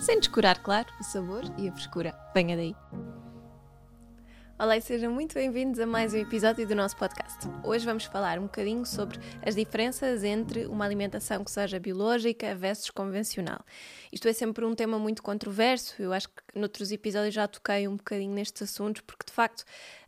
sem 0.00 0.18
descurar, 0.18 0.62
claro, 0.62 0.88
o 1.00 1.04
sabor 1.04 1.44
e 1.58 1.68
a 1.68 1.72
frescura. 1.72 2.14
Venha 2.34 2.56
daí! 2.56 2.74
Olá 4.58 4.74
e 4.78 4.80
sejam 4.80 5.12
muito 5.12 5.34
bem-vindos 5.34 5.78
a 5.78 5.84
mais 5.84 6.14
um 6.14 6.16
episódio 6.16 6.66
do 6.66 6.74
nosso 6.74 6.96
podcast. 6.96 7.46
Hoje 7.62 7.84
vamos 7.84 8.04
falar 8.04 8.38
um 8.38 8.44
bocadinho 8.44 8.86
sobre 8.86 9.18
as 9.42 9.54
diferenças 9.54 10.24
entre 10.24 10.64
uma 10.64 10.86
alimentação 10.86 11.44
que 11.44 11.50
seja 11.50 11.78
biológica 11.78 12.54
versus 12.54 12.88
convencional. 12.90 13.62
Isto 14.10 14.28
é 14.28 14.32
sempre 14.32 14.64
um 14.64 14.74
tema 14.74 14.98
muito 14.98 15.22
controverso, 15.22 16.00
eu 16.00 16.10
acho 16.10 16.30
que 16.30 16.58
noutros 16.58 16.90
episódios 16.90 17.34
já 17.34 17.46
toquei 17.46 17.86
um 17.86 17.96
bocadinho 17.96 18.32
nestes 18.32 18.62
assuntos, 18.62 19.02
porque 19.02 19.26
de 19.26 19.32
facto 19.32 19.62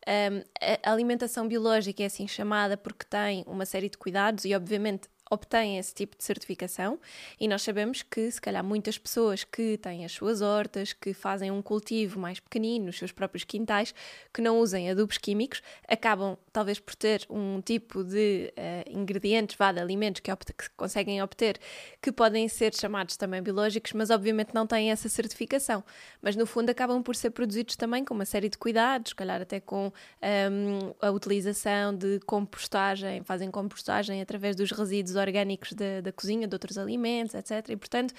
hum, 0.07 0.43
a 0.83 0.93
alimentação 0.93 1.47
biológica 1.47 2.03
é 2.03 2.07
assim 2.07 2.27
chamada 2.27 2.75
porque 2.75 3.05
tem 3.05 3.45
uma 3.47 3.67
série 3.67 3.91
de 3.91 3.99
cuidados 3.99 4.47
e 4.47 4.55
obviamente 4.55 5.11
obtêm 5.31 5.79
esse 5.79 5.95
tipo 5.95 6.17
de 6.17 6.25
certificação 6.25 6.99
e 7.39 7.47
nós 7.47 7.63
sabemos 7.63 8.03
que, 8.03 8.31
se 8.31 8.41
calhar, 8.41 8.65
muitas 8.65 8.99
pessoas 8.99 9.45
que 9.45 9.77
têm 9.79 10.05
as 10.05 10.13
suas 10.13 10.41
hortas, 10.41 10.93
que 10.93 11.13
fazem 11.13 11.51
um 11.51 11.61
cultivo 11.63 12.19
mais 12.19 12.41
pequenino 12.41 12.87
nos 12.87 12.99
seus 12.99 13.13
próprios 13.13 13.45
quintais, 13.45 13.95
que 14.33 14.41
não 14.41 14.59
usem 14.59 14.91
adubos 14.91 15.19
químicos, 15.19 15.63
acabam 15.87 16.37
talvez 16.53 16.79
por 16.79 16.95
ter 16.95 17.27
um 17.29 17.61
tipo 17.61 18.03
de 18.03 18.53
uh, 18.57 18.99
ingredientes, 18.99 19.57
vá, 19.57 19.73
de 19.73 19.81
alimentos 19.81 20.21
que, 20.21 20.35
que 20.37 20.71
conseguem 20.77 21.23
obter, 21.23 21.59
que 22.01 22.11
podem 22.11 22.49
ser 22.49 22.75
chamados 22.75 23.17
também 23.17 23.43
biológicos, 23.43 23.93
mas 23.93 24.11
obviamente 24.11 24.55
não 24.55 24.67
têm 24.67 24.91
essa 24.91 25.09
certificação. 25.09 25.85
Mas 26.23 26.37
no 26.37 26.47
fundo 26.47 26.71
acabam 26.71 27.03
por 27.03 27.15
ser 27.15 27.31
produzidos 27.31 27.77
também 27.77 28.05
com 28.05 28.15
uma 28.15 28.25
série 28.25 28.49
de 28.49 28.57
cuidados, 28.57 29.11
se 29.11 29.15
calhar 29.15 29.41
até 29.41 29.61
com 29.61 29.87
um, 29.87 29.93
ehm, 30.23 30.95
a 31.01 31.11
utilização 31.11 31.95
de 31.95 32.19
compostagem, 32.21 33.23
fazem 33.23 33.51
compostagem 33.51 34.21
através 34.21 34.57
dos 34.57 34.71
resíduos 34.71 35.17
orgânicos 35.19 35.73
da, 35.73 36.01
da 36.01 36.13
cozinha, 36.13 36.49
de 36.49 36.55
outros 36.55 36.79
alimentos, 36.79 37.35
etc. 37.35 37.69
E, 37.69 37.77
portanto, 37.77 38.15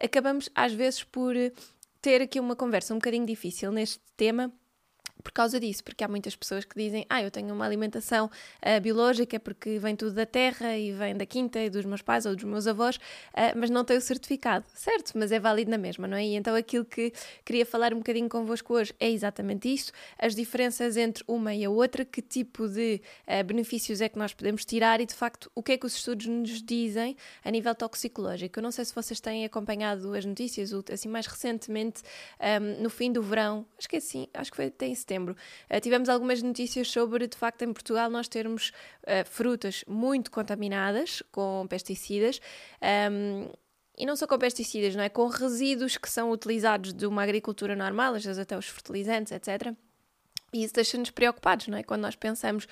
acabamos 0.00 0.50
às 0.54 0.72
vezes 0.72 1.02
por 1.02 1.34
ter 2.02 2.22
aqui 2.22 2.38
uma 2.40 2.56
conversa 2.56 2.92
um 2.94 2.98
bocadinho 2.98 3.26
difícil 3.26 3.72
neste 3.72 4.00
tema 4.16 4.52
por 5.22 5.32
causa 5.32 5.58
disso, 5.60 5.82
porque 5.84 6.04
há 6.04 6.08
muitas 6.08 6.34
pessoas 6.36 6.64
que 6.64 6.74
dizem, 6.76 7.06
ah, 7.08 7.22
eu 7.22 7.30
tenho 7.30 7.54
uma 7.54 7.64
alimentação 7.64 8.26
uh, 8.26 8.80
biológica 8.80 9.38
porque 9.38 9.78
vem 9.78 9.96
tudo 9.96 10.12
da 10.12 10.26
terra 10.26 10.76
e 10.76 10.92
vem 10.92 11.16
da 11.16 11.26
quinta 11.26 11.60
e 11.60 11.70
dos 11.70 11.84
meus 11.84 12.02
pais 12.02 12.26
ou 12.26 12.34
dos 12.34 12.44
meus 12.44 12.66
avós, 12.66 12.96
uh, 12.96 13.56
mas 13.56 13.70
não 13.70 13.84
tenho 13.84 14.00
certificado, 14.00 14.64
certo? 14.74 15.12
Mas 15.14 15.32
é 15.32 15.38
válido 15.38 15.70
na 15.70 15.78
mesma, 15.78 16.06
não 16.06 16.16
é? 16.16 16.24
E 16.24 16.34
então 16.34 16.54
aquilo 16.54 16.84
que 16.84 17.12
queria 17.44 17.66
falar 17.66 17.92
um 17.92 17.98
bocadinho 17.98 18.28
convosco 18.28 18.74
hoje 18.74 18.94
é 18.98 19.10
exatamente 19.10 19.72
isso, 19.72 19.92
as 20.18 20.34
diferenças 20.34 20.96
entre 20.96 21.24
uma 21.26 21.54
e 21.54 21.64
a 21.64 21.70
outra, 21.70 22.04
que 22.04 22.22
tipo 22.22 22.68
de 22.68 23.00
uh, 23.26 23.44
benefícios 23.44 24.00
é 24.00 24.08
que 24.08 24.18
nós 24.18 24.32
podemos 24.32 24.64
tirar 24.64 25.00
e 25.00 25.06
de 25.06 25.14
facto 25.14 25.50
o 25.54 25.62
que 25.62 25.72
é 25.72 25.78
que 25.78 25.86
os 25.86 25.94
estudos 25.94 26.26
nos 26.26 26.62
dizem 26.62 27.16
a 27.44 27.50
nível 27.50 27.74
toxicológico. 27.74 28.58
Eu 28.58 28.62
não 28.62 28.70
sei 28.70 28.84
se 28.84 28.94
vocês 28.94 29.20
têm 29.20 29.44
acompanhado 29.44 30.14
as 30.14 30.24
notícias, 30.24 30.72
assim 30.92 31.08
mais 31.08 31.26
recentemente, 31.26 32.02
um, 32.40 32.82
no 32.82 32.90
fim 32.90 33.12
do 33.12 33.22
verão, 33.22 33.66
acho 33.78 33.88
que 33.88 33.96
é 33.96 33.98
assim, 33.98 34.28
acho 34.34 34.50
que 34.50 34.56
foi 34.56 34.66
até 34.66 34.86
em 34.86 34.92
setembro, 35.10 35.36
uh, 35.68 35.80
tivemos 35.80 36.08
algumas 36.08 36.40
notícias 36.42 36.88
sobre, 36.88 37.26
de 37.26 37.36
facto, 37.36 37.62
em 37.62 37.72
Portugal 37.72 38.08
nós 38.08 38.28
termos 38.28 38.72
uh, 39.02 39.24
frutas 39.26 39.84
muito 39.88 40.30
contaminadas 40.30 41.22
com 41.32 41.66
pesticidas. 41.68 42.40
Um, 43.10 43.50
e 43.98 44.06
não 44.06 44.16
só 44.16 44.26
com 44.26 44.38
pesticidas, 44.38 44.94
não 44.94 45.02
é? 45.02 45.10
Com 45.10 45.26
resíduos 45.26 45.98
que 45.98 46.08
são 46.08 46.30
utilizados 46.30 46.92
de 46.94 47.04
uma 47.04 47.22
agricultura 47.22 47.76
normal, 47.76 48.14
às 48.14 48.24
vezes 48.24 48.38
até 48.38 48.56
os 48.56 48.66
fertilizantes, 48.66 49.30
etc. 49.30 49.74
E 50.54 50.64
isso 50.64 50.72
deixa-nos 50.72 51.10
preocupados, 51.10 51.68
não 51.68 51.76
é? 51.76 51.82
Quando 51.82 52.02
nós 52.02 52.16
pensamos 52.16 52.66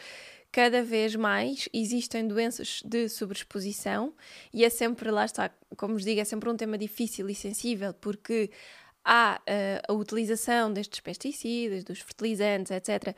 cada 0.51 0.83
vez 0.83 1.15
mais 1.15 1.69
existem 1.75 2.27
doenças 2.27 2.81
de 2.83 3.09
sobreexposição 3.11 4.15
e 4.55 4.65
é 4.65 4.71
sempre, 4.71 5.11
lá 5.11 5.27
está, 5.27 5.51
como 5.77 5.93
vos 5.93 6.05
digo, 6.05 6.21
é 6.21 6.25
sempre 6.25 6.49
um 6.49 6.57
tema 6.57 6.79
difícil 6.79 7.29
e 7.29 7.35
sensível 7.35 7.93
porque 7.93 8.51
há 9.09 9.41
uh, 9.41 9.93
a 9.93 9.93
utilização 9.95 10.71
destes 10.71 11.01
pesticidas, 11.01 11.83
dos 11.83 12.01
fertilizantes, 12.01 12.71
etc., 12.71 13.17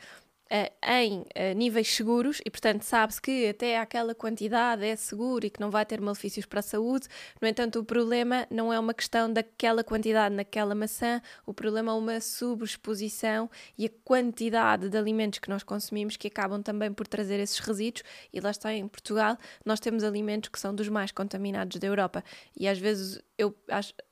uh, 0.50 0.70
em 0.88 1.20
uh, 1.20 1.24
níveis 1.56 1.92
seguros 1.92 2.40
e, 2.44 2.50
portanto, 2.50 2.82
sabe-se 2.82 3.20
que 3.20 3.48
até 3.48 3.76
aquela 3.76 4.14
quantidade 4.14 4.84
é 4.84 4.94
seguro 4.94 5.44
e 5.44 5.50
que 5.50 5.60
não 5.60 5.68
vai 5.68 5.84
ter 5.84 6.00
malefícios 6.00 6.46
para 6.46 6.60
a 6.60 6.62
saúde. 6.62 7.08
No 7.40 7.48
entanto, 7.48 7.80
o 7.80 7.84
problema 7.84 8.46
não 8.50 8.72
é 8.72 8.78
uma 8.78 8.94
questão 8.94 9.32
daquela 9.32 9.82
quantidade 9.82 10.32
naquela 10.32 10.76
maçã, 10.76 11.20
o 11.44 11.52
problema 11.52 11.90
é 11.90 11.94
uma 11.96 12.20
subexposição 12.20 13.50
e 13.76 13.86
a 13.86 13.90
quantidade 14.04 14.88
de 14.88 14.96
alimentos 14.96 15.40
que 15.40 15.50
nós 15.50 15.64
consumimos 15.64 16.16
que 16.16 16.28
acabam 16.28 16.62
também 16.62 16.92
por 16.92 17.08
trazer 17.08 17.40
esses 17.40 17.58
resíduos. 17.58 18.04
E 18.32 18.38
lá 18.38 18.52
está, 18.52 18.72
em 18.72 18.86
Portugal, 18.86 19.36
nós 19.64 19.80
temos 19.80 20.04
alimentos 20.04 20.50
que 20.50 20.60
são 20.60 20.72
dos 20.72 20.88
mais 20.88 21.10
contaminados 21.10 21.78
da 21.80 21.86
Europa 21.88 22.22
e 22.56 22.68
às 22.68 22.78
vezes 22.78 23.20
eu 23.40 23.56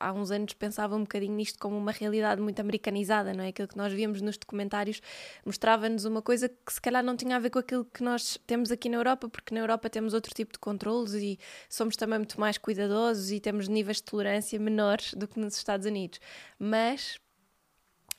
há 0.01 0.13
uns 0.13 0.31
anos 0.31 0.55
pensava 0.55 0.97
um 0.97 1.01
bocadinho 1.01 1.35
nisto 1.35 1.59
como 1.59 1.77
uma 1.77 1.93
realidade 1.93 2.41
muito 2.41 2.59
americanizada, 2.61 3.35
não 3.35 3.45
é? 3.45 3.49
Aquilo 3.49 3.69
que 3.69 3.77
nós 3.77 3.93
víamos 3.93 4.23
nos 4.23 4.39
documentários 4.39 5.03
mostrava-nos 5.45 6.05
uma 6.07 6.23
coisa 6.23 6.49
que 6.49 6.73
se 6.73 6.81
calhar 6.81 7.05
não 7.05 7.15
tinha 7.17 7.37
a 7.37 7.39
ver 7.39 7.51
com 7.51 7.59
aquilo 7.59 7.85
que 7.85 8.03
nós 8.03 8.39
temos 8.47 8.73
aqui 8.73 8.89
na 8.89 8.97
Europa, 8.97 9.29
porque 9.29 9.55
na 9.55 9.61
Europa 9.61 9.91
temos 9.91 10.15
outro 10.15 10.35
tipo 10.35 10.53
de 10.53 10.59
controles 10.59 11.13
e 11.13 11.39
somos 11.69 11.95
também 11.95 12.19
muito 12.19 12.41
mais 12.41 12.57
cuidadosos 12.57 13.31
e 13.31 13.39
temos 13.39 13.69
níveis 13.69 13.99
de 13.99 14.05
tolerância 14.05 14.59
menores 14.59 15.13
do 15.13 15.29
que 15.29 15.39
nos 15.39 15.57
Estados 15.57 15.87
Unidos. 15.87 16.21
Mas 16.59 17.19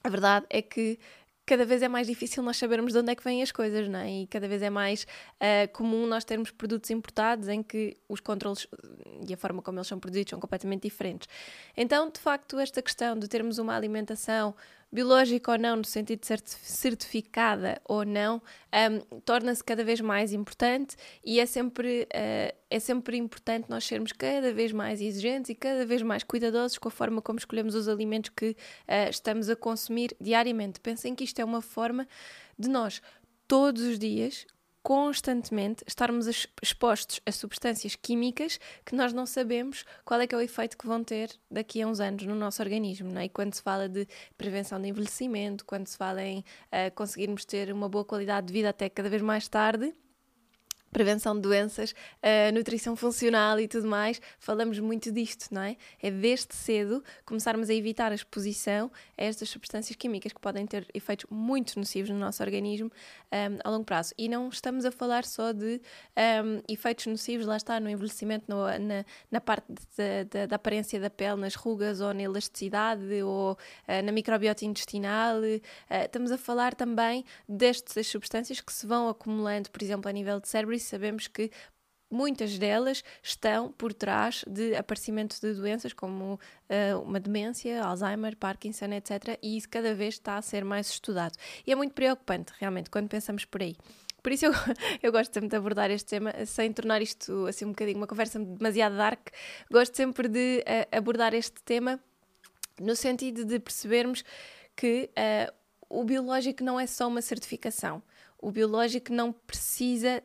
a 0.03 0.09
verdade 0.09 0.45
é 0.49 0.61
que 0.61 0.99
cada 1.49 1.65
vez 1.65 1.81
é 1.81 1.87
mais 1.87 2.05
difícil 2.05 2.43
nós 2.43 2.57
sabermos 2.57 2.93
de 2.93 2.99
onde 2.99 3.11
é 3.11 3.15
que 3.15 3.23
vêm 3.23 3.41
as 3.41 3.51
coisas, 3.51 3.89
não 3.89 3.97
é? 3.97 4.21
E 4.21 4.27
cada 4.27 4.47
vez 4.47 4.61
é 4.61 4.69
mais 4.69 5.01
uh, 5.03 5.67
comum 5.73 6.05
nós 6.05 6.23
termos 6.23 6.51
produtos 6.51 6.91
importados 6.91 7.47
em 7.47 7.63
que 7.63 7.97
os 8.07 8.19
controles 8.19 8.67
e 9.27 9.33
a 9.33 9.37
forma 9.37 9.59
como 9.59 9.79
eles 9.79 9.87
são 9.87 9.99
produzidos 9.99 10.29
são 10.29 10.39
completamente 10.39 10.83
diferentes. 10.83 11.27
Então, 11.75 12.11
de 12.11 12.19
facto, 12.19 12.59
esta 12.59 12.83
questão 12.83 13.17
de 13.17 13.27
termos 13.27 13.57
uma 13.57 13.75
alimentação 13.75 14.53
biológica 14.91 15.51
ou 15.51 15.57
não, 15.57 15.77
no 15.77 15.85
sentido 15.85 16.19
de 16.19 16.27
ser 16.27 16.41
certificada 16.45 17.81
ou 17.85 18.03
não, 18.03 18.41
um, 18.73 19.19
torna-se 19.21 19.63
cada 19.63 19.83
vez 19.83 20.01
mais 20.01 20.33
importante 20.33 20.95
e 21.23 21.39
é 21.39 21.45
sempre, 21.45 22.03
uh, 22.03 22.55
é 22.69 22.79
sempre 22.79 23.17
importante 23.17 23.69
nós 23.69 23.85
sermos 23.85 24.11
cada 24.11 24.51
vez 24.51 24.71
mais 24.71 24.99
exigentes 25.01 25.49
e 25.49 25.55
cada 25.55 25.85
vez 25.85 26.01
mais 26.01 26.23
cuidadosos 26.23 26.77
com 26.77 26.87
a 26.87 26.91
forma 26.91 27.21
como 27.21 27.37
escolhemos 27.39 27.75
os 27.75 27.87
alimentos 27.87 28.31
que 28.35 28.49
uh, 28.51 29.09
estamos 29.09 29.49
a 29.49 29.55
consumir 29.55 30.15
diariamente. 30.19 30.79
Pensem 30.79 31.13
que 31.13 31.23
isto 31.23 31.39
é 31.39 31.45
uma 31.45 31.61
forma 31.61 32.07
de 32.57 32.69
nós, 32.69 33.01
todos 33.47 33.83
os 33.83 33.99
dias, 33.99 34.45
constantemente 34.81 35.83
estarmos 35.87 36.27
expostos 36.61 37.19
a 37.25 37.31
substâncias 37.31 37.95
químicas 37.95 38.59
que 38.85 38.95
nós 38.95 39.13
não 39.13 39.25
sabemos 39.25 39.85
qual 40.05 40.21
é 40.21 40.27
que 40.27 40.33
é 40.33 40.37
o 40.37 40.41
efeito 40.41 40.77
que 40.77 40.87
vão 40.87 41.03
ter 41.03 41.31
daqui 41.49 41.81
a 41.81 41.87
uns 41.87 41.99
anos 41.99 42.23
no 42.25 42.35
nosso 42.35 42.61
organismo, 42.61 43.11
não 43.11 43.21
é? 43.21 43.25
E 43.25 43.29
quando 43.29 43.53
se 43.53 43.61
fala 43.61 43.89
de 43.89 44.07
prevenção 44.37 44.81
de 44.81 44.87
envelhecimento, 44.87 45.65
quando 45.65 45.87
se 45.87 45.97
fala 45.97 46.23
em 46.23 46.39
uh, 46.39 46.93
conseguirmos 46.95 47.45
ter 47.45 47.71
uma 47.71 47.89
boa 47.89 48.05
qualidade 48.05 48.47
de 48.47 48.53
vida 48.53 48.69
até 48.69 48.89
cada 48.89 49.09
vez 49.09 49.21
mais 49.21 49.47
tarde, 49.47 49.93
prevenção 50.91 51.35
de 51.35 51.41
doenças, 51.41 51.91
uh, 51.91 52.53
nutrição 52.53 52.95
funcional 52.95 53.59
e 53.59 53.67
tudo 53.67 53.87
mais, 53.87 54.21
falamos 54.39 54.79
muito 54.79 55.11
disto, 55.11 55.47
não 55.51 55.61
é? 55.61 55.77
É 56.01 56.11
desde 56.11 56.55
cedo 56.55 57.03
começarmos 57.25 57.69
a 57.69 57.73
evitar 57.73 58.11
a 58.11 58.15
exposição 58.15 58.91
a 59.17 59.23
estas 59.23 59.49
substâncias 59.49 59.95
químicas 59.95 60.33
que 60.33 60.39
podem 60.39 60.65
ter 60.65 60.87
efeitos 60.93 61.25
muito 61.29 61.77
nocivos 61.77 62.09
no 62.09 62.17
nosso 62.17 62.41
organismo 62.41 62.87
um, 62.87 63.35
ehm, 63.35 63.59
a 63.63 63.69
longo 63.69 63.85
prazo. 63.85 64.13
E 64.17 64.27
não 64.27 64.49
estamos 64.49 64.85
a 64.85 64.91
falar 64.91 65.25
só 65.25 65.51
de 65.51 65.75
um, 65.75 65.79
ehm, 66.15 66.61
efeitos 66.67 67.05
nocivos, 67.05 67.45
lá 67.45 67.57
está, 67.57 67.79
no 67.79 67.89
envelhecimento, 67.89 68.45
no, 68.47 68.65
na, 68.65 69.05
na 69.31 69.41
parte 69.41 69.65
da 70.47 70.55
aparência 70.55 70.99
da 70.99 71.09
pele, 71.09 71.41
nas 71.41 71.55
rugas 71.55 72.01
ou 72.01 72.13
na 72.13 72.23
elasticidade 72.23 73.21
ou 73.21 73.53
uh, 73.53 74.03
na 74.03 74.11
microbiota 74.11 74.65
intestinal. 74.65 75.39
Uh, 75.39 76.05
estamos 76.05 76.31
a 76.31 76.37
falar 76.37 76.73
também 76.73 77.23
destas 77.47 78.07
substâncias 78.07 78.61
que 78.61 78.71
se 78.71 78.85
vão 78.87 79.09
acumulando, 79.09 79.69
por 79.69 79.81
exemplo, 79.81 80.09
a 80.09 80.11
nível 80.11 80.39
de 80.39 80.47
cérebro 80.47 80.78
isso 80.79 80.89
sabemos 80.89 81.27
que 81.27 81.51
muitas 82.11 82.57
delas 82.57 83.03
estão 83.21 83.71
por 83.71 83.93
trás 83.93 84.43
de 84.47 84.75
aparecimento 84.75 85.39
de 85.39 85.53
doenças 85.53 85.93
como 85.93 86.33
uh, 86.33 87.01
uma 87.01 87.19
demência, 87.19 87.83
Alzheimer, 87.83 88.35
Parkinson, 88.35 88.87
etc. 88.93 89.37
E 89.41 89.57
isso 89.57 89.69
cada 89.69 89.93
vez 89.93 90.15
está 90.15 90.37
a 90.37 90.41
ser 90.41 90.65
mais 90.65 90.89
estudado. 90.89 91.33
E 91.65 91.71
é 91.71 91.75
muito 91.75 91.93
preocupante, 91.93 92.51
realmente, 92.59 92.89
quando 92.89 93.07
pensamos 93.07 93.45
por 93.45 93.61
aí. 93.61 93.75
Por 94.21 94.31
isso 94.31 94.47
eu, 94.47 94.51
eu 95.03 95.11
gosto 95.11 95.33
sempre 95.33 95.49
de 95.49 95.55
abordar 95.55 95.91
este 95.91 96.07
tema 96.07 96.33
sem 96.45 96.73
tornar 96.73 97.01
isto 97.01 97.45
assim 97.45 97.65
um 97.65 97.69
bocadinho 97.69 97.97
uma 97.97 98.07
conversa 98.07 98.39
demasiado 98.39 98.97
dark. 98.97 99.29
Gosto 99.71 99.95
sempre 99.95 100.27
de 100.27 100.63
uh, 100.67 100.97
abordar 100.97 101.33
este 101.33 101.61
tema 101.63 101.99
no 102.81 102.95
sentido 102.95 103.45
de 103.45 103.59
percebermos 103.59 104.23
que 104.75 105.09
uh, 105.11 105.53
o 105.89 106.03
biológico 106.03 106.63
não 106.63 106.79
é 106.79 106.87
só 106.87 107.07
uma 107.07 107.21
certificação. 107.21 108.01
O 108.41 108.51
biológico 108.51 109.11
não 109.11 109.33
precisa 109.33 110.23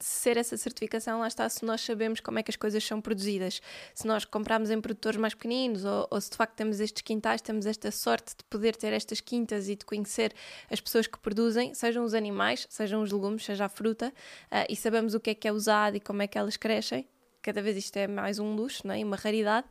ser 0.00 0.36
essa 0.36 0.56
certificação, 0.56 1.20
lá 1.20 1.28
está, 1.28 1.48
se 1.48 1.64
nós 1.64 1.80
sabemos 1.80 2.20
como 2.20 2.38
é 2.38 2.42
que 2.42 2.50
as 2.50 2.56
coisas 2.56 2.84
são 2.84 3.00
produzidas. 3.00 3.60
Se 3.94 4.06
nós 4.06 4.24
comprarmos 4.24 4.70
em 4.70 4.80
produtores 4.80 5.18
mais 5.18 5.34
pequeninos, 5.34 5.84
ou, 5.84 6.06
ou, 6.10 6.20
se 6.20 6.30
de 6.30 6.36
facto 6.36 6.54
temos 6.54 6.80
estes 6.80 7.02
quintais, 7.02 7.40
temos 7.40 7.66
esta 7.66 7.90
sorte 7.90 8.36
de 8.36 8.44
poder 8.44 8.76
ter 8.76 8.92
estas 8.92 9.20
quintas 9.20 9.68
e 9.68 9.76
de 9.76 9.84
conhecer 9.84 10.34
as 10.70 10.80
pessoas 10.80 11.06
que 11.06 11.18
produzem, 11.18 11.74
sejam 11.74 12.04
os 12.04 12.14
animais, 12.14 12.66
sejam 12.70 13.02
os 13.02 13.12
legumes, 13.12 13.44
seja 13.44 13.66
a 13.66 13.68
fruta, 13.68 14.12
uh, 14.52 14.66
e 14.68 14.76
sabemos 14.76 15.14
o 15.14 15.20
que 15.20 15.30
é 15.30 15.34
que 15.34 15.48
é 15.48 15.52
usado 15.52 15.96
e 15.96 16.00
como 16.00 16.22
é 16.22 16.26
que 16.26 16.36
elas 16.36 16.56
crescem. 16.56 17.06
Cada 17.40 17.62
vez 17.62 17.76
isto 17.76 17.96
é 17.96 18.06
mais 18.06 18.38
um 18.38 18.54
luxo, 18.54 18.86
não 18.86 18.94
é? 18.94 19.04
uma 19.04 19.16
raridade. 19.16 19.66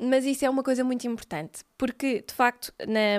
Mas 0.00 0.24
isso 0.24 0.44
é 0.44 0.50
uma 0.50 0.62
coisa 0.62 0.84
muito 0.84 1.06
importante, 1.08 1.64
porque 1.76 2.22
de 2.22 2.32
facto, 2.32 2.72
na, 2.86 3.18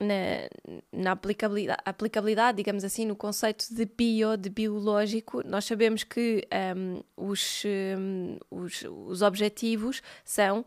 na, 0.00 0.48
na 0.90 1.12
aplicabilidade, 1.12 1.80
aplicabilidade, 1.84 2.56
digamos 2.56 2.84
assim, 2.84 3.04
no 3.04 3.14
conceito 3.14 3.66
de 3.70 3.84
bio, 3.84 4.36
de 4.36 4.48
biológico, 4.48 5.46
nós 5.46 5.66
sabemos 5.66 6.02
que 6.02 6.48
um, 6.76 7.02
os, 7.16 7.62
um, 7.98 8.38
os, 8.50 8.82
os, 8.82 9.20
objetivos 9.20 10.02
são 10.24 10.60
uh, 10.60 10.64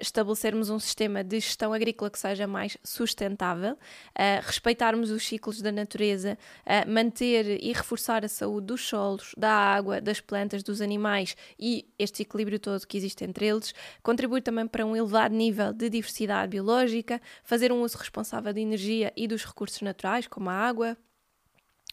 estabelecermos 0.00 0.68
um 0.68 0.80
sistema 0.80 1.22
de 1.22 1.38
gestão 1.38 1.72
agrícola 1.72 2.10
que 2.10 2.18
seja 2.18 2.46
mais 2.46 2.76
sustentável, 2.82 3.74
uh, 3.74 4.44
respeitarmos 4.44 5.10
os 5.10 5.26
ciclos 5.26 5.62
da 5.62 5.70
natureza, 5.70 6.36
uh, 6.66 6.90
manter 6.90 7.62
e 7.62 7.72
reforçar 7.72 8.24
a 8.24 8.28
saúde 8.28 8.66
dos 8.66 8.86
solos, 8.88 9.32
da 9.38 9.52
água, 9.52 10.00
das 10.00 10.20
plantas, 10.20 10.62
dos 10.64 10.80
animais 10.80 11.36
e 11.58 11.86
este 11.98 12.22
equilíbrio 12.22 12.58
todo 12.58 12.84
que 12.84 12.96
existe 12.96 13.22
entre 13.24 13.46
eles, 13.46 13.72
contribuir 14.02 14.42
também 14.42 14.66
para 14.66 14.84
um 14.84 14.96
elevado 14.96 15.34
nível 15.34 15.72
de 15.72 15.88
diversidade 15.88 16.50
biológica, 16.50 17.20
fazer 17.44 17.70
um 17.70 17.82
uso 17.82 17.96
responsável 17.96 18.52
de 18.52 18.60
energia 18.72 19.12
e 19.16 19.28
dos 19.28 19.44
recursos 19.44 19.80
naturais, 19.82 20.26
como 20.26 20.48
a 20.48 20.54
água, 20.54 20.96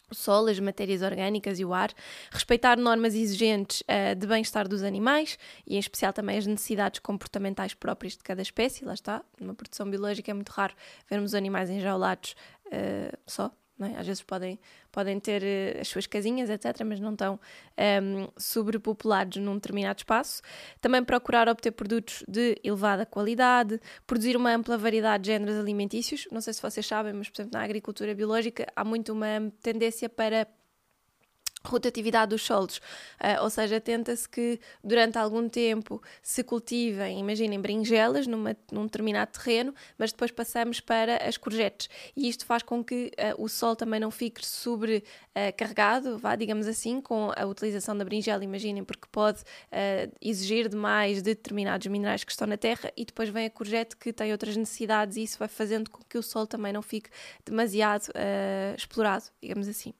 o 0.10 0.16
sol, 0.16 0.48
as 0.48 0.60
matérias 0.60 1.02
orgânicas 1.02 1.60
e 1.60 1.66
o 1.66 1.74
ar, 1.74 1.94
respeitar 2.31 2.78
normas 2.78 3.14
exigentes 3.14 3.81
uh, 3.81 4.16
de 4.16 4.26
bem-estar 4.26 4.68
dos 4.68 4.81
animais 4.81 5.38
e, 5.68 5.76
em 5.76 5.80
especial, 5.80 6.12
também 6.12 6.38
as 6.38 6.48
necessidades 6.48 7.00
comportamentais 7.00 7.74
próprias 7.74 8.14
de 8.14 8.24
cada 8.24 8.42
espécie. 8.42 8.86
Lá 8.86 8.94
está, 8.94 9.24
numa 9.40 9.54
produção 9.54 9.90
biológica 9.90 10.31
é 10.31 10.34
muito 10.34 10.50
raro 10.50 10.74
vermos 11.08 11.36
animais 11.36 11.70
enjaulados 11.70 12.36
uh, 12.68 13.18
só, 13.28 13.52
é? 13.88 13.98
Às 13.98 14.08
vezes 14.08 14.22
podem, 14.22 14.60
podem 14.92 15.20
ter 15.20 15.42
uh, 15.42 15.81
as 15.81 15.88
suas 15.88 16.06
casinhas, 16.06 16.50
etc., 16.50 16.84
mas 16.86 17.00
não 17.00 17.14
estão 17.14 17.36
um, 17.36 17.40
ehm, 17.78 18.28
sobrepopulados 18.38 19.42
num 19.42 19.56
determinado 19.56 20.00
espaço. 20.00 20.42
Também 20.81 21.04
procurar 21.04 21.48
obter 21.48 21.72
produtos 21.72 22.24
de 22.28 22.60
elevada 22.64 23.06
qualidade, 23.06 23.80
produzir 24.06 24.36
uma 24.36 24.52
ampla 24.54 24.78
variedade 24.78 25.24
de 25.24 25.31
géneros 25.31 25.58
alimentícios. 25.58 26.28
Não 26.31 26.42
sei 26.42 26.54
se 26.54 26.62
vocês 26.62 26.86
sabem, 26.86 27.14
mas, 27.14 27.30
por 27.30 27.42
exemplo, 27.42 27.58
na 27.58 27.64
agricultura 27.64 28.14
biológica 28.14 28.68
há 28.76 28.84
muito 28.84 29.14
uma 29.14 29.52
tendência 29.62 30.10
para 30.10 30.48
rotatividade 31.64 32.30
dos 32.30 32.44
solos, 32.44 32.78
uh, 32.78 33.44
ou 33.44 33.50
seja, 33.50 33.82
tenta-se 33.82 34.28
que 34.28 34.60
durante 34.84 35.18
algum 35.18 35.50
tempo 35.50 36.02
se 36.22 36.44
cultivem, 36.44 37.20
imaginem, 37.20 37.60
berinjelas 37.60 38.26
numa, 38.28 38.56
num 38.72 38.86
determinado 38.86 39.32
terreno, 39.32 39.74
mas 39.98 40.12
depois 40.12 40.32
passamos 40.32 40.80
para 40.80 41.18
as 41.28 41.38
courgettes 41.38 41.90
e 42.16 42.30
isto 42.30 42.46
faz 42.46 42.64
com 42.64 42.84
que 42.84 43.12
uh, 43.38 43.44
o 43.44 43.50
sol 43.50 43.76
também 43.76 44.00
não 44.00 44.10
fique 44.10 44.46
sobrecarregado, 44.46 46.16
uh, 46.16 46.18
vá, 46.18 46.36
digamos 46.36 46.66
assim, 46.66 47.02
com 47.02 47.32
a 47.36 47.46
utilização 47.46 47.98
da 47.98 48.06
berinjela, 48.06 48.44
imaginem, 48.44 48.84
porque 48.84 49.08
pode 49.12 49.40
exigir 50.22 50.70
demais 50.70 51.18
de 51.18 51.34
determinados 51.34 51.88
minerais 51.88 52.24
que 52.24 52.32
estão 52.32 52.48
na 52.48 52.58
terra 52.58 52.92
e 52.96 53.06
depois 53.06 53.30
vem 53.30 53.46
a 53.46 53.50
courgette 53.50 53.96
que 53.96 54.12
tem 54.12 54.32
outras 54.32 54.56
necessidades 54.56 55.18
e 55.18 55.24
isso 55.24 55.38
vai 55.38 55.48
fazendo 55.48 55.90
com 55.90 56.04
que 56.04 56.18
o 56.18 56.24
sol 56.24 56.48
também 56.48 56.74
não 56.74 56.82
fique 56.82 57.10
demasiado 57.46 58.06
explorado, 58.78 59.26
digamos 59.42 59.68
assim. 59.68 59.94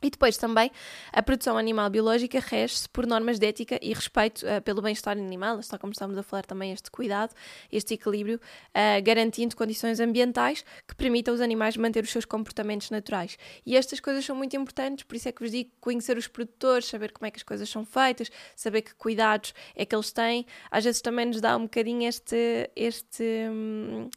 E 0.00 0.10
depois 0.10 0.36
também 0.36 0.70
a 1.12 1.20
produção 1.20 1.58
animal 1.58 1.90
biológica 1.90 2.38
rege-se 2.38 2.88
por 2.88 3.04
normas 3.04 3.36
de 3.38 3.46
ética 3.48 3.80
e 3.82 3.92
respeito 3.92 4.46
uh, 4.46 4.62
pelo 4.62 4.80
bem-estar 4.80 5.18
animal, 5.18 5.58
está 5.58 5.76
como 5.76 5.92
estamos 5.92 6.16
a 6.16 6.22
falar 6.22 6.46
também 6.46 6.70
este 6.70 6.88
cuidado, 6.88 7.34
este 7.70 7.94
equilíbrio, 7.94 8.36
uh, 8.36 9.02
garantindo 9.02 9.56
condições 9.56 9.98
ambientais 9.98 10.64
que 10.86 10.94
permitam 10.94 11.34
aos 11.34 11.40
animais 11.40 11.76
manter 11.76 12.04
os 12.04 12.10
seus 12.10 12.24
comportamentos 12.24 12.90
naturais. 12.90 13.36
E 13.66 13.76
estas 13.76 13.98
coisas 13.98 14.24
são 14.24 14.36
muito 14.36 14.56
importantes, 14.56 15.02
por 15.02 15.16
isso 15.16 15.28
é 15.28 15.32
que 15.32 15.42
vos 15.42 15.50
digo 15.50 15.70
conhecer 15.80 16.16
os 16.16 16.28
produtores, 16.28 16.86
saber 16.86 17.10
como 17.10 17.26
é 17.26 17.32
que 17.32 17.38
as 17.38 17.42
coisas 17.42 17.68
são 17.68 17.84
feitas, 17.84 18.30
saber 18.54 18.82
que 18.82 18.94
cuidados 18.94 19.52
é 19.74 19.84
que 19.84 19.96
eles 19.96 20.12
têm. 20.12 20.46
Às 20.70 20.84
vezes 20.84 21.00
também 21.00 21.26
nos 21.26 21.40
dá 21.40 21.56
um 21.56 21.62
bocadinho 21.62 22.08
este. 22.08 22.70
este 22.76 23.24
hum, 23.50 24.08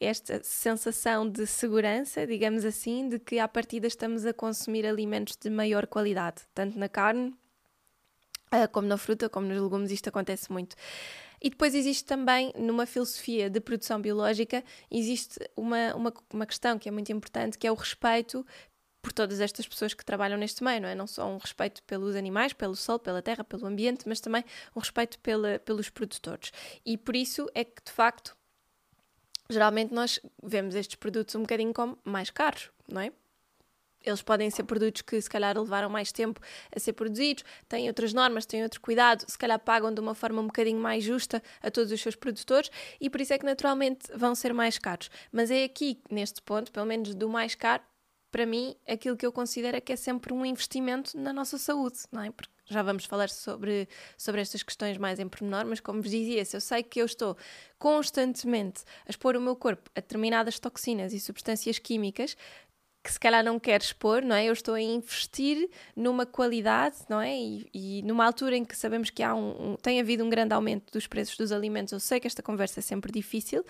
esta 0.00 0.42
sensação 0.42 1.28
de 1.28 1.46
segurança, 1.46 2.26
digamos 2.26 2.64
assim, 2.64 3.08
de 3.08 3.18
que 3.18 3.38
à 3.38 3.48
partida 3.48 3.86
estamos 3.86 4.26
a 4.26 4.32
consumir 4.32 4.86
alimentos 4.86 5.36
de 5.36 5.48
maior 5.48 5.86
qualidade, 5.86 6.42
tanto 6.54 6.78
na 6.78 6.88
carne 6.88 7.34
ah, 8.50 8.68
como 8.68 8.86
na 8.86 8.96
fruta, 8.96 9.28
como 9.28 9.46
nos 9.46 9.60
legumes, 9.60 9.90
isto 9.90 10.08
acontece 10.08 10.52
muito. 10.52 10.76
E 11.42 11.50
depois 11.50 11.74
existe 11.74 12.04
também, 12.04 12.52
numa 12.56 12.86
filosofia 12.86 13.50
de 13.50 13.60
produção 13.60 14.00
biológica, 14.00 14.64
existe 14.90 15.38
uma, 15.56 15.94
uma, 15.94 16.14
uma 16.32 16.46
questão 16.46 16.78
que 16.78 16.88
é 16.88 16.92
muito 16.92 17.12
importante, 17.12 17.58
que 17.58 17.66
é 17.66 17.72
o 17.72 17.74
respeito 17.74 18.46
por 19.02 19.12
todas 19.12 19.40
estas 19.40 19.68
pessoas 19.68 19.94
que 19.94 20.04
trabalham 20.04 20.38
neste 20.38 20.64
meio, 20.64 20.80
não 20.80 20.88
é? 20.88 20.94
Não 20.94 21.06
só 21.06 21.28
um 21.28 21.38
respeito 21.38 21.82
pelos 21.84 22.16
animais, 22.16 22.52
pelo 22.52 22.74
sol, 22.74 22.98
pela 22.98 23.22
terra, 23.22 23.44
pelo 23.44 23.66
ambiente, 23.66 24.08
mas 24.08 24.20
também 24.20 24.44
um 24.74 24.80
respeito 24.80 25.18
pela, 25.20 25.58
pelos 25.60 25.88
produtores. 25.88 26.50
E 26.84 26.96
por 26.96 27.14
isso 27.14 27.48
é 27.54 27.62
que, 27.64 27.82
de 27.84 27.92
facto, 27.92 28.36
geralmente 29.48 29.92
nós 29.92 30.20
vemos 30.42 30.74
estes 30.74 30.96
produtos 30.96 31.34
um 31.34 31.42
bocadinho 31.42 31.72
como 31.72 31.98
mais 32.04 32.30
caros, 32.30 32.70
não 32.88 33.00
é? 33.00 33.12
Eles 34.04 34.22
podem 34.22 34.48
ser 34.50 34.62
produtos 34.62 35.02
que 35.02 35.20
se 35.20 35.28
calhar 35.28 35.58
levaram 35.58 35.90
mais 35.90 36.12
tempo 36.12 36.40
a 36.74 36.78
ser 36.78 36.92
produzidos, 36.92 37.42
têm 37.68 37.88
outras 37.88 38.12
normas, 38.12 38.46
têm 38.46 38.62
outro 38.62 38.80
cuidado, 38.80 39.24
se 39.26 39.36
calhar 39.36 39.58
pagam 39.58 39.92
de 39.92 40.00
uma 40.00 40.14
forma 40.14 40.40
um 40.40 40.46
bocadinho 40.46 40.80
mais 40.80 41.02
justa 41.02 41.42
a 41.60 41.70
todos 41.72 41.90
os 41.90 42.00
seus 42.00 42.14
produtores 42.14 42.70
e 43.00 43.10
por 43.10 43.20
isso 43.20 43.32
é 43.32 43.38
que 43.38 43.44
naturalmente 43.44 44.06
vão 44.14 44.34
ser 44.34 44.54
mais 44.54 44.78
caros. 44.78 45.10
Mas 45.32 45.50
é 45.50 45.64
aqui, 45.64 46.00
neste 46.08 46.40
ponto, 46.40 46.70
pelo 46.70 46.86
menos 46.86 47.16
do 47.16 47.28
mais 47.28 47.56
caro, 47.56 47.82
para 48.30 48.46
mim, 48.46 48.76
aquilo 48.86 49.16
que 49.16 49.26
eu 49.26 49.32
considero 49.32 49.76
é 49.76 49.80
que 49.80 49.92
é 49.92 49.96
sempre 49.96 50.32
um 50.32 50.44
investimento 50.44 51.18
na 51.18 51.32
nossa 51.32 51.58
saúde, 51.58 52.00
não 52.12 52.22
é? 52.22 52.30
Porque 52.30 52.55
já 52.68 52.82
vamos 52.82 53.04
falar 53.04 53.28
sobre, 53.28 53.88
sobre 54.16 54.40
estas 54.40 54.62
questões 54.62 54.98
mais 54.98 55.18
em 55.18 55.28
pormenor, 55.28 55.64
mas 55.66 55.80
como 55.80 56.02
vos 56.02 56.10
dizia, 56.10 56.44
se 56.44 56.56
eu 56.56 56.60
sei 56.60 56.82
que 56.82 57.00
eu 57.00 57.06
estou 57.06 57.36
constantemente 57.78 58.82
a 59.06 59.10
expor 59.10 59.36
o 59.36 59.40
meu 59.40 59.56
corpo 59.56 59.90
a 59.94 60.00
determinadas 60.00 60.58
toxinas 60.58 61.12
e 61.12 61.20
substâncias 61.20 61.78
químicas, 61.78 62.36
que 63.06 63.12
se 63.12 63.20
calhar 63.20 63.44
não 63.44 63.60
quero 63.60 63.84
expor, 63.84 64.22
não 64.22 64.34
é? 64.34 64.46
Eu 64.46 64.52
estou 64.52 64.74
a 64.74 64.80
investir 64.80 65.70
numa 65.94 66.26
qualidade, 66.26 66.96
não 67.08 67.20
é? 67.20 67.38
E, 67.38 67.70
e 67.72 68.02
numa 68.02 68.26
altura 68.26 68.56
em 68.56 68.64
que 68.64 68.76
sabemos 68.76 69.10
que 69.10 69.22
há 69.22 69.32
um, 69.32 69.72
um, 69.72 69.76
tem 69.76 70.00
havido 70.00 70.24
um 70.24 70.28
grande 70.28 70.52
aumento 70.52 70.92
dos 70.92 71.06
preços 71.06 71.36
dos 71.36 71.52
alimentos, 71.52 71.92
eu 71.92 72.00
sei 72.00 72.18
que 72.18 72.26
esta 72.26 72.42
conversa 72.42 72.80
é 72.80 72.82
sempre 72.82 73.12
difícil, 73.12 73.64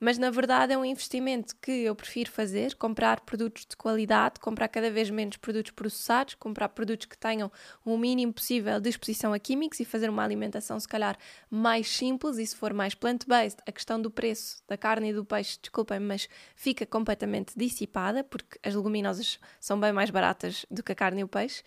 mas 0.00 0.18
na 0.18 0.30
verdade 0.30 0.72
é 0.72 0.78
um 0.78 0.84
investimento 0.84 1.54
que 1.56 1.70
eu 1.70 1.94
prefiro 1.94 2.30
fazer, 2.30 2.74
comprar 2.76 3.20
produtos 3.20 3.66
de 3.68 3.76
qualidade, 3.76 4.40
comprar 4.40 4.68
cada 4.68 4.90
vez 4.90 5.10
menos 5.10 5.36
produtos 5.36 5.72
processados, 5.72 6.34
comprar 6.34 6.68
produtos 6.70 7.06
que 7.06 7.16
tenham 7.16 7.50
o 7.84 7.96
mínimo 7.96 8.32
possível 8.32 8.80
de 8.80 8.88
exposição 8.88 9.32
a 9.32 9.38
químicos 9.38 9.80
e 9.80 9.84
fazer 9.84 10.08
uma 10.08 10.24
alimentação 10.24 10.78
se 10.78 10.88
calhar 10.88 11.16
mais 11.50 11.88
simples 11.88 12.38
e 12.38 12.46
se 12.46 12.56
for 12.56 12.72
mais 12.72 12.94
plant-based, 12.94 13.60
a 13.66 13.72
questão 13.72 14.00
do 14.00 14.10
preço 14.10 14.62
da 14.68 14.76
carne 14.76 15.10
e 15.10 15.12
do 15.12 15.24
peixe, 15.24 15.58
desculpem, 15.60 16.00
mas 16.00 16.28
fica 16.54 16.86
completamente 16.86 17.52
dissipada 17.56 18.22
porque 18.22 18.58
as 18.62 18.74
leguminosas 18.74 19.38
são 19.60 19.78
bem 19.78 19.92
mais 19.92 20.10
baratas 20.10 20.64
do 20.70 20.82
que 20.82 20.92
a 20.92 20.94
carne 20.94 21.20
e 21.20 21.24
o 21.24 21.28
peixe. 21.28 21.62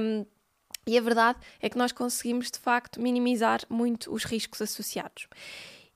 Um, 0.00 0.26
e 0.86 0.96
a 0.96 1.00
verdade 1.00 1.38
é 1.60 1.68
que 1.68 1.78
nós 1.78 1.92
conseguimos 1.92 2.50
de 2.50 2.58
facto 2.58 3.00
minimizar 3.00 3.60
muito 3.68 4.12
os 4.12 4.24
riscos 4.24 4.60
associados. 4.62 5.28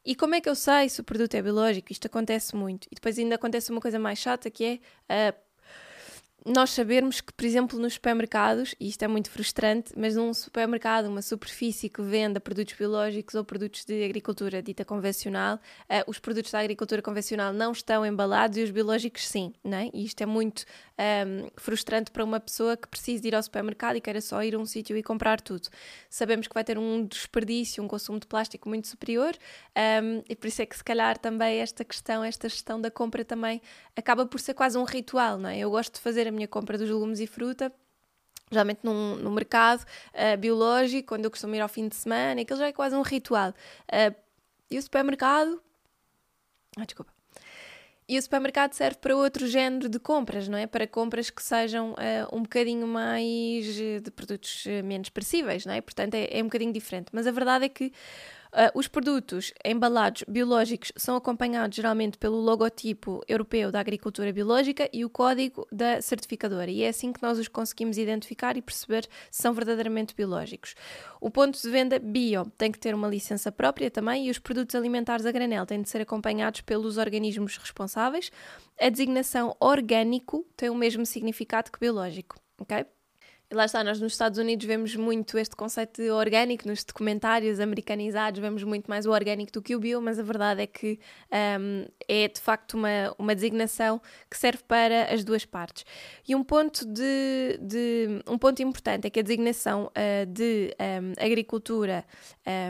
E 0.05 0.15
como 0.15 0.35
é 0.35 0.41
que 0.41 0.49
eu 0.49 0.55
sei 0.55 0.89
se 0.89 1.01
o 1.01 1.05
produto 1.05 1.35
é 1.35 1.43
biológico? 1.43 1.91
Isto 1.91 2.07
acontece 2.07 2.55
muito. 2.55 2.87
E 2.91 2.95
depois 2.95 3.19
ainda 3.19 3.37
acontece 3.37 3.71
uma 3.71 3.81
coisa 3.81 3.99
mais 3.99 4.19
chata 4.19 4.51
que 4.51 4.81
é 5.09 5.31
uh, 5.31 5.44
nós 6.47 6.71
sabermos 6.71 7.23
que, 7.23 7.33
por 7.33 7.45
exemplo, 7.47 7.79
nos 7.79 7.95
supermercados, 7.95 8.75
e 8.79 8.89
isto 8.89 9.03
é 9.03 9.09
muito 9.09 9.31
frustrante, 9.31 9.95
mas 9.97 10.15
num 10.15 10.35
supermercado, 10.35 11.07
uma 11.07 11.23
superfície 11.23 11.89
que 11.89 12.03
venda 12.03 12.39
produtos 12.39 12.75
biológicos 12.75 13.35
ou 13.35 13.43
produtos 13.43 13.83
de 13.87 14.05
agricultura 14.05 14.63
dita 14.63 14.85
convencional, 14.85 15.57
uh, 15.57 16.05
os 16.07 16.19
produtos 16.19 16.53
da 16.53 16.59
agricultura 16.61 17.01
convencional 17.01 17.51
não 17.55 17.73
estão 17.73 18.05
embalados 18.05 18.59
e 18.59 18.63
os 18.63 18.71
biológicos 18.71 19.27
sim, 19.27 19.55
não 19.65 19.79
é? 19.79 19.91
E 19.95 20.05
isto 20.05 20.21
é 20.21 20.27
muito 20.27 20.61
um, 20.61 20.65
ehm, 20.99 21.51
frustrante 21.57 22.11
para 22.11 22.23
uma 22.23 22.39
pessoa 22.39 22.77
que 22.77 22.89
precisa 22.89 23.27
ir 23.27 23.35
ao 23.35 23.43
supermercado 23.43 23.97
e 23.97 24.01
queira 24.03 24.21
só 24.21 24.43
ir 24.43 24.55
a 24.55 24.59
um 24.59 24.67
sítio 24.67 24.99
e 24.99 25.03
comprar 25.03 25.41
tudo. 25.41 25.69
Sabemos 26.11 26.47
que 26.47 26.53
vai 26.53 26.63
ter 26.63 26.77
um 26.77 27.07
desperdício, 27.07 27.83
um 27.83 27.89
consumo 27.89 28.21
de 28.21 28.27
plástico 28.27 28.69
muito 28.69 28.87
superior 28.89 29.35
um, 29.35 29.81
ehm, 29.81 30.23
e 30.29 30.37
por 30.37 30.47
isso 30.49 30.61
é 30.61 30.67
que 30.67 30.77
se 30.77 30.85
calhar 30.85 31.17
também 31.17 31.61
esta 31.61 31.85
questão, 31.87 32.23
esta 32.23 32.51
gestão 32.51 32.79
da 32.79 32.91
compra 32.91 33.25
também 33.25 33.63
acaba 33.97 34.27
por 34.27 34.39
ser 34.41 34.53
quase 34.53 34.77
um 34.77 34.85
ritual, 34.85 35.39
não 35.39 35.49
é? 35.49 35.59
Eu 35.59 35.71
gosto 35.71 35.95
de 35.95 36.01
fazer 36.01 36.29
a 36.29 36.34
minha 36.35 36.49
compra 36.49 36.77
dos 36.77 36.89
legumes 36.89 37.21
e 37.21 37.27
fruta 37.27 37.73
geralmente 38.51 38.81
num, 38.83 39.17
num 39.17 39.31
mercado 39.31 39.83
uh, 39.83 40.37
biológico, 40.39 41.09
quando 41.09 41.25
eu 41.25 41.31
costumo 41.31 41.55
ir 41.55 41.61
ao 41.61 41.69
fim 41.69 41.89
de 41.89 41.97
semana, 41.97 42.41
aquilo 42.41 42.59
já 42.59 42.67
é 42.69 42.73
quase 42.73 42.95
um 42.95 43.03
ritual. 43.03 43.51
Uh, 43.89 44.15
E 44.71 44.79
o 44.79 44.83
supermercado. 44.83 45.61
Ah, 46.79 46.85
desculpa. 46.85 47.13
E 48.07 48.19
o 48.19 48.23
supermercado 48.23 48.75
serve 48.75 48.99
para 48.99 49.17
outro 49.17 49.47
género 49.47 49.89
de 49.89 49.99
compras, 49.99 50.47
não 50.47 50.59
é? 50.59 50.67
Para 50.67 50.87
compras 50.87 51.31
que 51.31 51.43
sejam 51.43 51.93
uh, 51.93 52.37
um 52.37 52.43
bocadinho 52.43 52.87
mais 52.87 53.65
de 53.75 54.11
produtos 54.15 54.67
menos 54.85 55.09
perecíveis, 55.09 55.65
não 55.65 55.73
é? 55.73 55.81
Portanto, 55.81 56.15
é, 56.15 56.39
é 56.39 56.43
um 56.43 56.45
bocadinho 56.47 56.73
diferente. 56.73 57.07
Mas 57.13 57.27
a 57.27 57.31
verdade 57.31 57.65
é 57.65 57.69
que 57.69 57.93
Uh, 58.55 58.71
os 58.79 58.87
produtos 58.87 59.53
embalados 59.65 60.23
biológicos 60.29 60.93
são 60.97 61.17
acompanhados 61.17 61.75
geralmente 61.75 62.17
pelo 62.17 62.37
logotipo 62.37 63.21
europeu 63.27 63.73
da 63.73 63.81
agricultura 63.81 64.33
biológica 64.33 64.89
e 64.93 65.05
o 65.05 65.11
código 65.11 65.67
da 65.73 66.01
certificadora, 66.01 66.71
e 66.71 66.85
é 66.85 66.89
assim 66.89 67.13
que 67.13 67.21
nós 67.21 67.37
os 67.37 67.49
conseguimos 67.49 67.99
identificar 67.99 68.57
e 68.57 68.63
perceber 68.63 69.09
se 69.29 69.43
são 69.43 69.53
verdadeiramente 69.53 70.15
biológicos. 70.15 70.77
O 71.21 71.33
ponto 71.33 71.61
de 71.61 71.69
venda 71.69 71.99
bio 71.99 72.45
tem 72.57 72.71
que 72.71 72.79
ter 72.79 72.95
uma 72.95 73.09
licença 73.09 73.51
própria 73.51 73.91
também, 73.91 74.29
e 74.29 74.31
os 74.31 74.39
produtos 74.39 74.77
alimentares 74.77 75.27
a 75.27 75.33
granel 75.33 75.67
têm 75.67 75.83
de 75.83 75.91
ser 75.91 76.03
acompanhados 76.03 76.61
pelos 76.61 76.97
organismos 76.97 77.57
responsáveis. 77.57 78.31
A 78.81 78.89
designação 78.89 79.57
orgânico 79.59 80.47
tem 80.57 80.71
o 80.71 80.77
mesmo 80.77 81.05
significado 81.05 81.73
que 81.73 81.81
biológico, 81.81 82.37
ok? 82.61 82.87
Lá 83.55 83.67
está, 83.67 83.85
nós 83.85 84.01
nos 84.01 84.13
Estados 84.13 84.39
Unidos 84.39 84.67
vemos 84.67 84.97
muito 84.97 85.39
este 85.39 85.55
conceito 85.55 86.03
de 86.03 86.11
orgânico, 86.11 86.67
nos 86.67 86.83
documentários 86.83 87.61
americanizados 87.61 88.41
vemos 88.41 88.65
muito 88.65 88.87
mais 88.89 89.07
o 89.07 89.13
orgânico 89.13 89.53
do 89.53 89.63
que 89.63 89.77
o 89.77 89.79
bio, 89.79 90.03
mas 90.03 90.19
a 90.19 90.23
verdade 90.25 90.63
é 90.63 90.67
que 90.67 90.99
um, 91.61 91.87
é 92.09 92.27
de 92.27 92.41
facto 92.41 92.75
uma, 92.75 93.15
uma 93.17 93.35
designação 93.35 94.01
que 94.29 94.37
serve 94.37 94.63
para 94.67 95.15
as 95.15 95.23
duas 95.23 95.45
partes. 95.45 95.85
E 96.27 96.35
um 96.35 96.43
ponto, 96.43 96.85
de, 96.85 97.59
de 97.61 98.14
um 98.27 98.39
ponto 98.39 98.63
importante 98.63 99.07
é 99.07 99.11
que 99.11 99.21
a 99.21 99.23
designação 99.23 99.87
uh, 99.87 100.27
de 100.27 100.75
um, 100.81 101.25
agricultura 101.25 102.05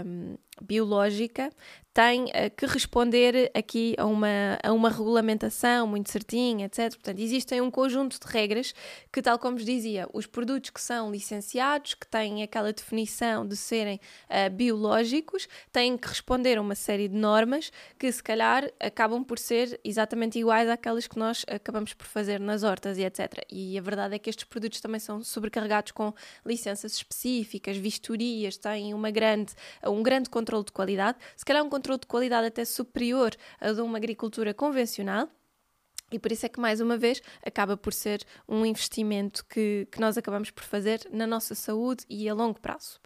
um, 0.07 0.37
biológica 0.63 1.51
tem 1.93 2.25
uh, 2.25 2.51
que 2.57 2.67
responder 2.67 3.53
aqui 3.55 3.95
a 3.97 4.05
uma, 4.05 4.59
a 4.63 4.73
uma 4.73 4.89
regulamentação 4.89 5.87
muito 5.87 6.11
certinha, 6.11 6.67
etc. 6.67 6.91
Portanto, 6.95 7.21
existem 7.21 7.61
um 7.61 7.71
conjunto 7.71 8.19
de 8.19 8.27
regras 8.27 8.75
que, 9.13 9.23
tal 9.23 9.39
como 9.39 9.57
vos 9.57 9.65
dizia, 9.65 10.09
os 10.13 10.27
produtos 10.27 10.71
que 10.71 10.81
são 10.81 11.13
licenciados, 11.13 11.95
que 11.95 12.07
têm 12.07 12.43
aquela 12.43 12.73
definição 12.73 13.47
de 13.47 13.57
serem 13.57 14.01
uh, 14.29 14.51
biológicos, 14.51 15.47
têm 15.71 15.97
que 15.97 16.09
responder 16.09 16.59
a 16.59 16.61
uma 16.61 16.75
série 16.75 17.07
de 17.07 17.17
normas 17.17 17.71
que, 17.97 18.11
se 18.11 18.23
calhar, 18.23 18.69
acabam 18.81 19.23
por 19.23 19.39
ser 19.39 19.79
exatamente 19.85 20.37
iguais 20.37 20.69
àquelas 20.69 21.07
que 21.07 21.17
nós 21.17 21.45
acabamos 21.47 21.95
por 21.95 22.07
fazer 22.07 22.41
nas 22.41 22.65
hortas 22.65 22.99
e 22.99 23.05
etc. 23.05 23.45
E 23.49 23.79
a 23.79 23.81
verdade 23.81 24.17
é 24.17 24.19
que 24.19 24.29
estes 24.29 24.45
produtos 24.45 24.81
também 24.81 24.99
são 24.99 25.23
sobrecarregados 25.45 25.93
com 25.93 26.15
licenças 26.45 26.93
específicas, 26.93 27.77
vistorias, 27.77 28.57
têm 28.57 28.95
uma 28.95 29.11
grande, 29.11 29.53
um 29.87 30.03
grande 30.03 30.31
controle 30.31 30.65
de 30.65 30.73
qualidade, 30.73 31.19
se 31.37 31.45
calhar 31.45 31.63
um 31.63 31.69
controle 31.69 32.01
de 32.01 32.07
qualidade 32.07 32.47
até 32.47 32.65
superior 32.65 33.35
a 33.61 33.73
de 33.73 33.81
uma 33.81 33.99
agricultura 33.99 34.55
convencional. 34.55 35.29
E 36.13 36.19
por 36.19 36.31
isso 36.31 36.47
é 36.47 36.49
que, 36.49 36.61
mais 36.61 36.81
uma 36.81 36.97
vez, 36.97 37.21
acaba 37.45 37.77
por 37.77 37.93
ser 37.93 38.25
um 38.49 38.65
investimento 38.65 39.45
que, 39.47 39.89
que 39.91 40.01
nós 40.01 40.17
acabamos 40.17 40.51
por 40.51 40.63
fazer 40.63 41.01
na 41.11 41.27
nossa 41.27 41.55
saúde 41.55 42.05
e 42.09 42.29
a 42.29 42.35
longo 42.35 42.61
prazo. 42.61 43.01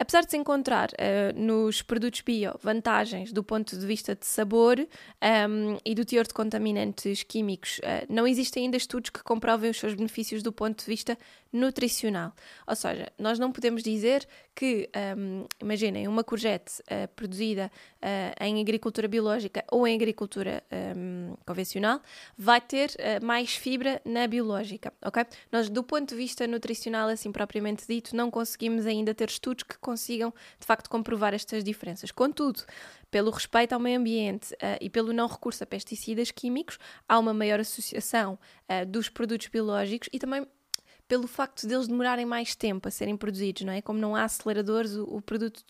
Apesar 0.00 0.24
de 0.24 0.30
se 0.30 0.36
encontrar 0.36 0.90
uh, 0.90 1.36
nos 1.36 1.82
produtos 1.82 2.20
bio 2.20 2.54
vantagens 2.62 3.32
do 3.32 3.42
ponto 3.42 3.76
de 3.76 3.84
vista 3.84 4.14
de 4.14 4.24
sabor 4.26 4.78
um, 4.78 4.86
ehm, 5.20 5.76
e 5.84 5.92
do 5.92 6.04
teor 6.04 6.24
de 6.24 6.32
contaminantes 6.32 7.24
químicos, 7.24 7.78
uh, 7.78 8.06
não 8.08 8.24
existem 8.24 8.64
ainda 8.66 8.76
estudos 8.76 9.10
que 9.10 9.24
comprovem 9.24 9.70
os 9.70 9.76
seus 9.76 9.94
benefícios 9.94 10.40
do 10.40 10.52
ponto 10.52 10.78
de 10.78 10.86
vista 10.86 11.18
nutricional. 11.52 12.32
Ou 12.66 12.76
seja, 12.76 13.10
nós 13.18 13.40
não 13.40 13.50
podemos 13.50 13.82
dizer 13.82 14.24
que, 14.54 14.88
um, 15.16 15.46
imaginem, 15.60 16.06
uma 16.06 16.22
courgette 16.22 16.80
uh, 16.82 17.08
produzida 17.16 17.70
em 18.40 18.60
agricultura 18.60 19.08
biológica 19.08 19.64
ou 19.72 19.84
em 19.84 19.94
agricultura 19.96 20.62
um, 20.96 21.34
convencional 21.44 22.00
vai 22.36 22.60
ter 22.60 22.92
mais 23.20 23.56
fibra 23.56 24.00
na 24.04 24.24
biológica, 24.28 24.92
ok? 25.04 25.24
Nós, 25.50 25.68
do 25.68 25.82
ponto 25.82 26.10
de 26.10 26.14
vista 26.14 26.46
nutricional, 26.46 27.08
assim 27.08 27.32
propriamente 27.32 27.84
dito, 27.88 28.14
não 28.14 28.30
conseguimos 28.30 28.86
ainda 28.86 29.12
ter 29.12 29.28
estudos 29.28 29.64
que 29.64 29.76
consigam, 29.88 30.34
de 30.60 30.66
facto, 30.66 30.90
comprovar 30.90 31.32
estas 31.32 31.64
diferenças. 31.64 32.10
Contudo, 32.10 32.62
pelo 33.10 33.30
respeito 33.30 33.72
ao 33.72 33.80
meio 33.80 33.98
ambiente 33.98 34.52
uh, 34.54 34.76
e 34.82 34.90
pelo 34.90 35.14
não 35.14 35.26
recurso 35.26 35.64
a 35.64 35.66
pesticidas 35.66 36.30
químicos, 36.30 36.78
há 37.08 37.18
uma 37.18 37.32
maior 37.32 37.58
associação 37.58 38.38
uh, 38.68 38.84
dos 38.84 39.08
produtos 39.08 39.48
biológicos 39.48 40.10
e 40.12 40.18
também 40.18 40.46
pelo 41.08 41.26
facto 41.26 41.66
de 41.66 41.72
eles 41.72 41.88
demorarem 41.88 42.26
mais 42.26 42.54
tempo 42.54 42.86
a 42.86 42.90
serem 42.90 43.16
produzidos, 43.16 43.62
não 43.62 43.72
é? 43.72 43.80
Como 43.80 43.98
não 43.98 44.14
há 44.14 44.24
aceleradores, 44.24 44.94
o, 44.94 45.04
o 45.04 45.22
produto 45.22 45.64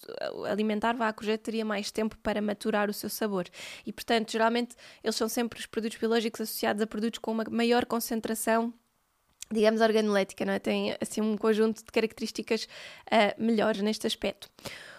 alimentar, 0.51 0.95
vá, 0.97 1.13
courgette 1.13 1.45
teria 1.45 1.65
mais 1.65 1.93
tempo 1.93 2.19
para 2.19 2.43
maturar 2.43 2.91
o 2.91 2.93
seu 2.93 3.09
sabor. 3.09 3.47
E, 3.87 3.93
portanto, 3.93 4.33
geralmente, 4.33 4.75
eles 5.03 5.15
são 5.15 5.29
sempre 5.29 5.61
os 5.61 5.67
produtos 5.67 5.97
biológicos 5.97 6.41
associados 6.41 6.83
a 6.83 6.89
produtos 6.89 7.21
com 7.21 7.31
uma 7.31 7.45
maior 7.49 7.87
concentração 7.87 8.75
digamos, 9.51 9.81
organolética, 9.81 10.45
não 10.45 10.53
é? 10.53 10.59
Tem, 10.59 10.97
assim, 11.01 11.21
um 11.21 11.37
conjunto 11.37 11.85
de 11.85 11.91
características 11.91 12.65
uh, 13.07 13.43
melhores 13.43 13.81
neste 13.83 14.07
aspecto. 14.07 14.49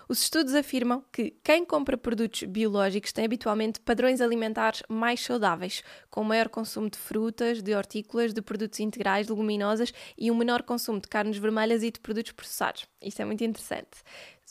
Os 0.09 0.23
estudos 0.23 0.55
afirmam 0.55 1.03
que 1.11 1.35
quem 1.43 1.63
compra 1.63 1.95
produtos 1.95 2.41
biológicos 2.41 3.11
tem 3.11 3.25
habitualmente 3.25 3.79
padrões 3.79 4.21
alimentares 4.21 4.81
mais 4.89 5.23
saudáveis, 5.23 5.83
com 6.09 6.23
maior 6.23 6.49
consumo 6.49 6.89
de 6.89 6.97
frutas, 6.97 7.61
de 7.61 7.75
hortícolas, 7.75 8.33
de 8.33 8.41
produtos 8.41 8.79
integrais, 8.79 9.27
leguminosas 9.27 9.93
e 10.17 10.31
um 10.31 10.35
menor 10.35 10.63
consumo 10.63 10.99
de 10.99 11.07
carnes 11.07 11.37
vermelhas 11.37 11.83
e 11.83 11.91
de 11.91 11.99
produtos 11.99 12.31
processados. 12.31 12.87
Isto 12.99 13.21
é 13.21 13.25
muito 13.25 13.43
interessante. 13.43 13.99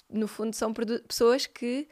No 0.08 0.28
fundo, 0.28 0.54
são 0.54 0.72
pessoas 0.72 1.44
que 1.44 1.88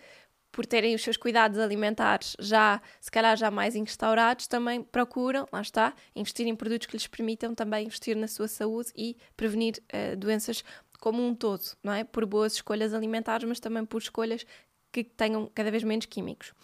por 0.57 0.65
terem 0.65 0.95
os 0.95 1.03
seus 1.03 1.19
cuidados 1.19 1.59
alimentares 1.59 2.35
já, 2.41 2.81
se 2.99 3.11
calhar, 3.11 3.37
já 3.37 3.51
mais 3.51 3.77
instaurados, 3.77 4.47
também 4.47 4.83
procuram, 4.83 5.47
lá 5.53 5.61
está, 5.61 5.93
investir 6.15 6.47
em 6.47 6.57
produtos 6.57 6.87
que 6.87 6.97
lhes 6.97 7.07
permitam 7.07 7.55
também 7.55 7.85
investir 7.85 8.17
na 8.17 8.27
sua 8.27 8.49
saúde 8.49 8.91
e 8.97 9.19
prevenir 9.37 9.75
uh, 9.93 10.17
doenças 10.17 10.65
como 10.99 11.23
um 11.23 11.35
todo, 11.35 11.63
não 11.85 11.93
é? 11.93 12.05
Por 12.05 12.25
boas 12.25 12.55
escolhas 12.55 12.95
alimentares, 12.95 13.47
mas 13.47 13.61
também 13.61 13.85
por 13.85 14.01
escolhas 14.01 14.47
que 14.91 15.05
tenham 15.05 15.51
cada 15.55 15.71
vez 15.71 15.85
menos 15.85 16.07
químicos. 16.07 16.55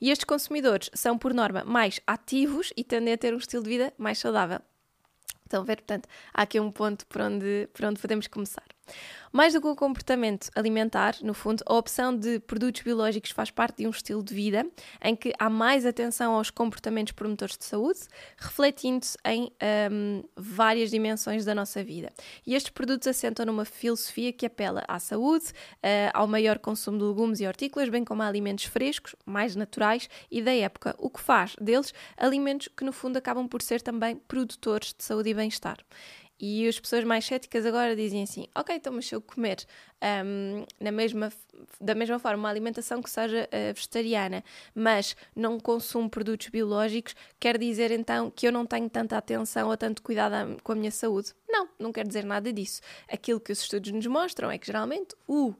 E 0.00 0.10
estes 0.10 0.24
consumidores 0.24 0.88
são, 0.94 1.18
por 1.18 1.34
norma, 1.34 1.64
mais 1.66 2.00
ativos 2.06 2.72
e 2.74 2.82
tendem 2.82 3.12
a 3.12 3.18
ter 3.18 3.34
um 3.34 3.38
estilo 3.38 3.62
de 3.62 3.68
vida 3.68 3.92
mais 3.98 4.16
saudável. 4.16 4.60
Estão 5.44 5.60
a 5.60 5.64
ver? 5.66 5.76
Portanto, 5.76 6.08
há 6.32 6.40
aqui 6.40 6.58
um 6.58 6.72
ponto 6.72 7.06
por 7.08 7.20
onde, 7.20 7.68
por 7.74 7.84
onde 7.84 8.00
podemos 8.00 8.26
começar. 8.26 8.73
Mais 9.34 9.52
do 9.52 9.60
que 9.60 9.66
o 9.66 9.74
comportamento 9.74 10.48
alimentar, 10.54 11.16
no 11.20 11.34
fundo, 11.34 11.64
a 11.66 11.74
opção 11.74 12.16
de 12.16 12.38
produtos 12.38 12.82
biológicos 12.82 13.32
faz 13.32 13.50
parte 13.50 13.78
de 13.78 13.86
um 13.88 13.90
estilo 13.90 14.22
de 14.22 14.32
vida 14.32 14.64
em 15.02 15.16
que 15.16 15.32
há 15.36 15.50
mais 15.50 15.84
atenção 15.84 16.34
aos 16.34 16.50
comportamentos 16.50 17.12
promotores 17.12 17.58
de 17.58 17.64
saúde, 17.64 17.98
refletindo-se 18.36 19.18
em 19.24 19.50
um, 19.90 20.22
várias 20.36 20.88
dimensões 20.88 21.44
da 21.44 21.52
nossa 21.52 21.82
vida. 21.82 22.12
E 22.46 22.54
estes 22.54 22.70
produtos 22.70 23.08
assentam 23.08 23.44
numa 23.44 23.64
filosofia 23.64 24.32
que 24.32 24.46
apela 24.46 24.84
à 24.86 25.00
saúde, 25.00 25.46
uh, 25.46 26.14
ao 26.14 26.28
maior 26.28 26.60
consumo 26.60 26.98
de 26.98 27.04
legumes 27.04 27.40
e 27.40 27.46
hortícolas, 27.48 27.88
bem 27.88 28.04
como 28.04 28.22
a 28.22 28.28
alimentos 28.28 28.66
frescos, 28.66 29.16
mais 29.26 29.56
naturais 29.56 30.08
e 30.30 30.40
da 30.40 30.54
época, 30.54 30.94
o 30.96 31.10
que 31.10 31.20
faz 31.20 31.56
deles 31.60 31.92
alimentos 32.16 32.68
que, 32.68 32.84
no 32.84 32.92
fundo, 32.92 33.16
acabam 33.16 33.48
por 33.48 33.62
ser 33.62 33.82
também 33.82 34.14
produtores 34.14 34.94
de 34.96 35.02
saúde 35.02 35.30
e 35.30 35.34
bem-estar. 35.34 35.78
E 36.38 36.66
as 36.66 36.78
pessoas 36.80 37.04
mais 37.04 37.24
céticas 37.24 37.64
agora 37.64 37.94
dizem 37.94 38.22
assim: 38.22 38.46
ok, 38.54 38.74
então, 38.74 38.92
mas 38.92 39.06
se 39.06 39.14
eu 39.14 39.20
comer 39.20 39.64
um, 40.24 40.64
na 40.80 40.90
mesma, 40.90 41.32
da 41.80 41.94
mesma 41.94 42.18
forma 42.18 42.38
uma 42.38 42.50
alimentação 42.50 43.00
que 43.00 43.08
seja 43.08 43.48
uh, 43.48 43.74
vegetariana, 43.74 44.42
mas 44.74 45.16
não 45.34 45.58
consumo 45.60 46.10
produtos 46.10 46.48
biológicos, 46.48 47.14
quer 47.38 47.56
dizer 47.56 47.90
então 47.90 48.30
que 48.30 48.46
eu 48.46 48.52
não 48.52 48.66
tenho 48.66 48.90
tanta 48.90 49.16
atenção 49.16 49.68
ou 49.68 49.76
tanto 49.76 50.02
cuidado 50.02 50.60
com 50.62 50.72
a 50.72 50.74
minha 50.74 50.90
saúde? 50.90 51.32
Não, 51.48 51.68
não 51.78 51.92
quer 51.92 52.06
dizer 52.06 52.24
nada 52.24 52.52
disso. 52.52 52.80
Aquilo 53.08 53.40
que 53.40 53.52
os 53.52 53.60
estudos 53.60 53.92
nos 53.92 54.06
mostram 54.06 54.50
é 54.50 54.58
que 54.58 54.66
geralmente 54.66 55.14
o 55.26 55.50
uh, 55.50 55.56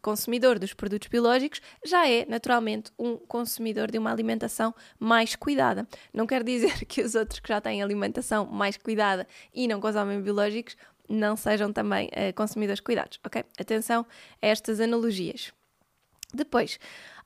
consumidor 0.00 0.58
dos 0.58 0.72
produtos 0.74 1.08
biológicos 1.08 1.60
já 1.84 2.08
é 2.08 2.26
naturalmente 2.26 2.90
um 2.98 3.16
consumidor 3.16 3.90
de 3.90 3.98
uma 3.98 4.10
alimentação 4.10 4.74
mais 4.98 5.36
cuidada. 5.36 5.86
Não 6.12 6.26
quer 6.26 6.42
dizer 6.42 6.84
que 6.86 7.02
os 7.02 7.14
outros 7.14 7.40
que 7.40 7.48
já 7.48 7.60
têm 7.60 7.82
alimentação 7.82 8.46
mais 8.46 8.76
cuidada 8.76 9.26
e 9.54 9.68
não 9.68 9.80
consomem 9.80 10.20
biológicos 10.20 10.76
não 11.08 11.36
sejam 11.36 11.72
também 11.72 12.08
uh, 12.08 12.32
consumidores 12.34 12.80
cuidados, 12.80 13.20
ok? 13.24 13.44
Atenção 13.58 14.06
a 14.40 14.46
estas 14.46 14.80
analogias. 14.80 15.52
Depois, 16.32 16.78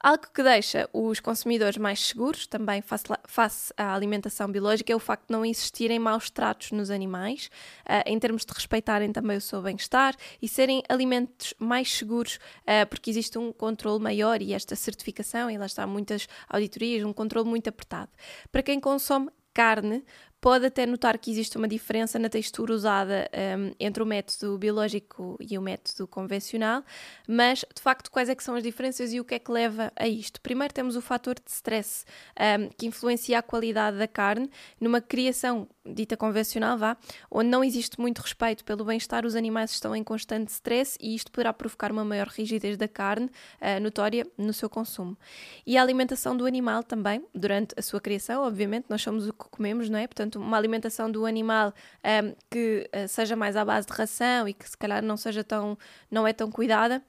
Algo 0.06 0.28
que 0.32 0.40
deixa 0.40 0.88
os 0.92 1.18
consumidores 1.18 1.76
mais 1.76 1.98
seguros, 1.98 2.46
também 2.46 2.80
face, 2.80 3.72
à 3.76 3.92
alimentação 3.92 4.48
biológica, 4.48 4.92
é 4.92 4.94
o 4.94 5.00
facto 5.00 5.26
de 5.26 5.32
não 5.32 5.44
existirem 5.44 5.98
maus 5.98 6.30
tratos 6.30 6.70
nos 6.70 6.92
animais, 6.92 7.50
uh, 7.80 8.08
em 8.08 8.16
termos 8.16 8.44
de 8.44 8.54
respeitarem 8.54 9.10
também 9.10 9.36
o 9.36 9.40
seu 9.40 9.60
bem-estar 9.60 10.14
e 10.40 10.46
serem 10.46 10.80
alimentos 10.88 11.54
mais 11.58 11.92
seguros, 11.92 12.36
uh, 12.36 12.86
porque 12.88 13.10
existe 13.10 13.36
um 13.36 13.50
controle 13.50 14.00
maior 14.00 14.40
e 14.40 14.52
esta 14.52 14.76
certificação, 14.76 15.50
e 15.50 15.58
lá 15.58 15.66
está 15.66 15.84
muitas 15.88 16.28
auditorias, 16.48 17.02
um 17.02 17.12
controle 17.12 17.48
muito 17.48 17.66
apertado. 17.66 18.12
Para 18.52 18.62
quem 18.62 18.78
consome 18.78 19.28
carne, 19.52 20.04
pode 20.46 20.64
até 20.64 20.86
notar 20.86 21.18
que 21.18 21.28
existe 21.28 21.56
uma 21.56 21.66
diferença 21.66 22.20
na 22.20 22.28
textura 22.28 22.72
usada 22.72 23.28
um, 23.58 23.74
entre 23.80 24.00
o 24.00 24.06
método 24.06 24.56
biológico 24.56 25.36
e 25.40 25.58
o 25.58 25.60
método 25.60 26.06
convencional, 26.06 26.84
mas 27.26 27.64
de 27.74 27.82
facto 27.82 28.12
quais 28.12 28.28
é 28.28 28.34
que 28.36 28.44
são 28.44 28.54
as 28.54 28.62
diferenças 28.62 29.12
e 29.12 29.18
o 29.18 29.24
que 29.24 29.34
é 29.34 29.40
que 29.40 29.50
leva 29.50 29.92
a 29.96 30.06
isto? 30.06 30.40
Primeiro 30.40 30.72
temos 30.72 30.94
o 30.94 31.00
fator 31.00 31.34
de 31.34 31.50
stress 31.50 32.04
um, 32.38 32.68
que 32.78 32.86
influencia 32.86 33.40
a 33.40 33.42
qualidade 33.42 33.98
da 33.98 34.06
carne 34.06 34.48
numa 34.80 35.00
criação 35.00 35.66
dita 35.94 36.16
convencional, 36.16 36.76
vá, 36.76 36.96
onde 37.30 37.48
não 37.48 37.62
existe 37.62 38.00
muito 38.00 38.20
respeito 38.20 38.64
pelo 38.64 38.84
bem-estar, 38.84 39.24
os 39.24 39.34
animais 39.34 39.70
estão 39.70 39.94
em 39.94 40.02
constante 40.02 40.48
stress 40.48 40.98
e 41.00 41.14
isto 41.14 41.30
poderá 41.30 41.52
provocar 41.52 41.92
uma 41.92 42.04
maior 42.04 42.28
rigidez 42.28 42.76
da 42.76 42.88
carne, 42.88 43.26
uh, 43.26 43.80
notória 43.80 44.26
no 44.36 44.52
seu 44.52 44.68
consumo. 44.68 45.16
E 45.66 45.76
a 45.76 45.82
alimentação 45.82 46.36
do 46.36 46.46
animal 46.46 46.82
também, 46.82 47.24
durante 47.34 47.74
a 47.78 47.82
sua 47.82 48.00
criação, 48.00 48.42
obviamente, 48.42 48.86
nós 48.88 49.02
somos 49.02 49.28
o 49.28 49.32
que 49.32 49.48
comemos, 49.50 49.88
não 49.88 49.98
é? 49.98 50.06
Portanto, 50.06 50.36
uma 50.36 50.56
alimentação 50.56 51.10
do 51.10 51.26
animal 51.26 51.72
um, 52.04 52.34
que 52.50 52.88
uh, 52.94 53.08
seja 53.08 53.36
mais 53.36 53.56
à 53.56 53.64
base 53.64 53.86
de 53.86 53.92
ração 53.92 54.48
e 54.48 54.54
que 54.54 54.68
se 54.68 54.76
calhar 54.76 55.02
não 55.02 55.16
seja 55.16 55.42
tão, 55.42 55.78
não 56.10 56.26
é 56.26 56.32
tão 56.32 56.50
cuidada, 56.50 57.02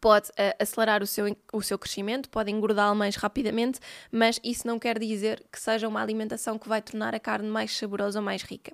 pode 0.00 0.28
uh, 0.30 0.54
acelerar 0.58 1.02
o 1.02 1.06
seu, 1.06 1.36
o 1.52 1.62
seu 1.62 1.78
crescimento, 1.78 2.28
pode 2.28 2.50
engordá-lo 2.50 2.96
mais 2.96 3.16
rapidamente, 3.16 3.80
mas 4.10 4.40
isso 4.42 4.66
não 4.66 4.78
quer 4.78 4.98
dizer 4.98 5.44
que 5.50 5.60
seja 5.60 5.88
uma 5.88 6.00
alimentação 6.02 6.58
que 6.58 6.68
vai 6.68 6.80
tornar 6.82 7.14
a 7.14 7.20
carne 7.20 7.48
mais 7.48 7.76
saborosa 7.76 8.18
ou 8.18 8.24
mais 8.24 8.42
rica. 8.42 8.72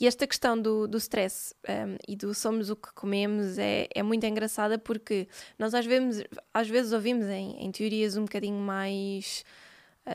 E 0.00 0.06
esta 0.06 0.26
questão 0.26 0.60
do, 0.60 0.88
do 0.88 0.96
stress 0.98 1.54
um, 1.68 1.72
ehm, 1.72 1.96
e 2.08 2.16
do 2.16 2.32
somos 2.34 2.70
o 2.70 2.76
que 2.76 2.92
comemos 2.94 3.58
é, 3.58 3.86
é 3.94 4.02
muito 4.02 4.24
engraçada 4.24 4.78
porque 4.78 5.28
nós 5.58 5.74
às 5.74 5.84
vezes, 5.84 6.24
às 6.54 6.68
vezes 6.68 6.92
ouvimos 6.92 7.26
em, 7.26 7.62
em 7.62 7.70
teorias 7.70 8.16
um 8.16 8.22
bocadinho 8.22 8.58
mais 8.58 9.44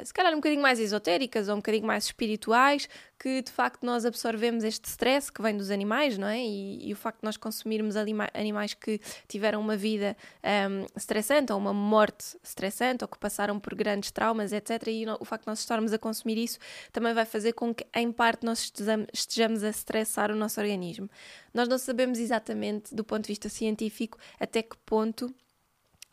se 0.04 0.14
calhar 0.14 0.34
um 0.34 0.38
bocadinho 0.38 0.62
mais 0.62 0.80
esotéricas 0.80 1.48
ou 1.48 1.56
um 1.56 1.58
bocadinho 1.60 1.86
mais 1.86 2.06
espirituais, 2.06 2.90
que 3.20 3.42
de 3.42 3.52
facto 3.52 3.86
nós 3.86 4.06
absorvemos 4.06 4.64
este 4.64 4.90
stress 4.90 5.32
que 5.32 5.42
vem 5.42 5.56
dos 5.56 5.72
animais, 5.72 6.18
não 6.18 6.28
é? 6.28 6.40
E, 6.40 6.90
e 6.90 6.94
o 6.94 6.96
facto 6.96 7.20
de 7.20 7.26
nós 7.26 7.38
consumirmos 7.38 7.96
animais 8.34 8.74
que 8.74 9.00
tiveram 9.28 9.62
uma 9.62 9.78
vida 9.78 10.18
um, 10.44 10.48
ehm, 10.48 10.86
estressante 10.96 11.54
ou 11.54 11.60
uma 11.60 11.74
morte 11.74 12.38
estressante 12.44 13.04
ou 13.04 13.08
que 13.08 13.18
passaram 13.18 13.60
por 13.60 13.76
grandes 13.76 14.12
traumas, 14.12 14.52
etc. 14.52 14.88
E 14.88 15.06
o 15.20 15.26
facto 15.26 15.44
de 15.44 15.48
nós 15.50 15.60
estarmos 15.60 15.94
a 15.94 16.00
consumir 16.00 16.38
isso 16.38 16.60
também 16.92 17.14
vai 17.14 17.26
fazer 17.26 17.54
com 17.54 17.74
que, 17.74 17.86
em 17.96 18.12
parte, 18.12 18.46
nós 18.46 18.72
estejamos 19.14 19.64
a 19.64 19.70
estressar 19.70 20.32
o 20.32 20.36
nosso 20.36 20.60
organismo. 20.60 21.10
Nós 21.54 21.68
não 21.68 21.78
sabemos 21.78 22.20
exatamente, 22.20 22.94
do 22.94 23.04
ponto 23.04 23.24
de 23.24 23.30
vista 23.30 23.50
científico, 23.50 24.18
até 24.40 24.62
que 24.62 24.76
ponto 24.86 25.34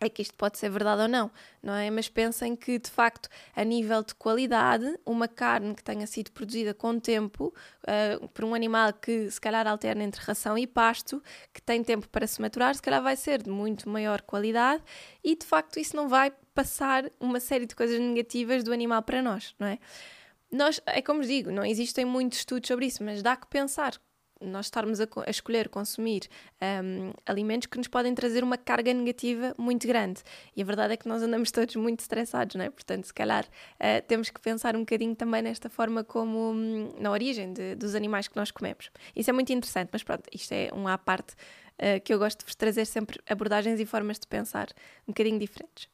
é 0.04 0.08
que 0.08 0.22
isto 0.22 0.34
pode 0.34 0.58
ser 0.58 0.70
verdade 0.70 1.02
ou 1.02 1.08
não, 1.08 1.30
não 1.62 1.74
é? 1.74 1.90
Mas 1.90 2.08
pensem 2.08 2.56
que, 2.56 2.78
de 2.78 2.90
facto, 2.90 3.28
a 3.54 3.64
nível 3.64 4.02
de 4.02 4.14
qualidade, 4.14 4.98
uma 5.04 5.28
carne 5.28 5.74
que 5.74 5.82
tenha 5.82 6.06
sido 6.06 6.30
produzida 6.32 6.74
com 6.74 6.98
tempo, 6.98 7.54
uh, 7.84 8.28
por 8.28 8.44
um 8.44 8.54
animal 8.54 8.92
que 8.92 9.30
se 9.30 9.40
calhar 9.40 9.66
alterna 9.66 10.04
entre 10.04 10.20
ração 10.22 10.58
e 10.58 10.66
pasto, 10.66 11.22
que 11.52 11.62
tem 11.62 11.82
tempo 11.82 12.08
para 12.08 12.26
se 12.26 12.40
maturar, 12.40 12.74
se 12.74 12.82
calhar 12.82 13.02
vai 13.02 13.16
ser 13.16 13.42
de 13.42 13.50
muito 13.50 13.88
maior 13.88 14.22
qualidade 14.22 14.82
e, 15.22 15.36
de 15.36 15.46
facto, 15.46 15.78
isso 15.78 15.94
não 15.96 16.08
vai 16.08 16.32
passar 16.54 17.10
uma 17.18 17.40
série 17.40 17.66
de 17.66 17.74
coisas 17.74 17.98
negativas 17.98 18.62
do 18.62 18.72
animal 18.72 19.02
para 19.02 19.22
nós, 19.22 19.54
não 19.58 19.66
é? 19.66 19.78
Nós, 20.50 20.80
é 20.84 21.00
como 21.00 21.22
digo, 21.22 21.50
não 21.50 21.64
existem 21.64 22.04
muitos 22.04 22.40
estudos 22.40 22.68
sobre 22.68 22.86
isso, 22.86 23.02
mas 23.02 23.22
dá 23.22 23.34
que 23.34 23.46
pensar 23.46 23.98
nós 24.42 24.66
estarmos 24.66 25.00
a, 25.00 25.06
a 25.26 25.30
escolher 25.30 25.68
consumir 25.68 26.28
um, 26.60 27.12
alimentos 27.26 27.66
que 27.66 27.78
nos 27.78 27.88
podem 27.88 28.14
trazer 28.14 28.42
uma 28.42 28.56
carga 28.56 28.92
negativa 28.92 29.54
muito 29.58 29.86
grande. 29.86 30.22
E 30.56 30.62
a 30.62 30.64
verdade 30.64 30.94
é 30.94 30.96
que 30.96 31.08
nós 31.08 31.22
andamos 31.22 31.50
todos 31.50 31.74
muito 31.76 32.00
estressados, 32.00 32.56
não 32.56 32.64
é? 32.64 32.70
Portanto, 32.70 33.04
se 33.06 33.14
calhar 33.14 33.44
uh, 33.44 34.06
temos 34.06 34.30
que 34.30 34.40
pensar 34.40 34.76
um 34.76 34.80
bocadinho 34.80 35.14
também 35.14 35.42
nesta 35.42 35.68
forma 35.68 36.04
como 36.04 36.52
um, 36.52 36.92
na 36.98 37.10
origem 37.10 37.52
de, 37.52 37.74
dos 37.74 37.94
animais 37.94 38.28
que 38.28 38.36
nós 38.36 38.50
comemos. 38.50 38.90
Isso 39.14 39.30
é 39.30 39.32
muito 39.32 39.52
interessante, 39.52 39.90
mas 39.92 40.02
pronto, 40.02 40.24
isto 40.32 40.52
é 40.52 40.70
um 40.74 40.88
à 40.88 40.98
parte 40.98 41.32
uh, 41.32 42.00
que 42.04 42.12
eu 42.12 42.18
gosto 42.18 42.40
de 42.40 42.46
vos 42.46 42.54
trazer 42.54 42.84
sempre 42.84 43.20
abordagens 43.28 43.80
e 43.80 43.86
formas 43.86 44.18
de 44.18 44.26
pensar 44.26 44.68
um 45.06 45.12
bocadinho 45.12 45.38
diferentes. 45.38 45.88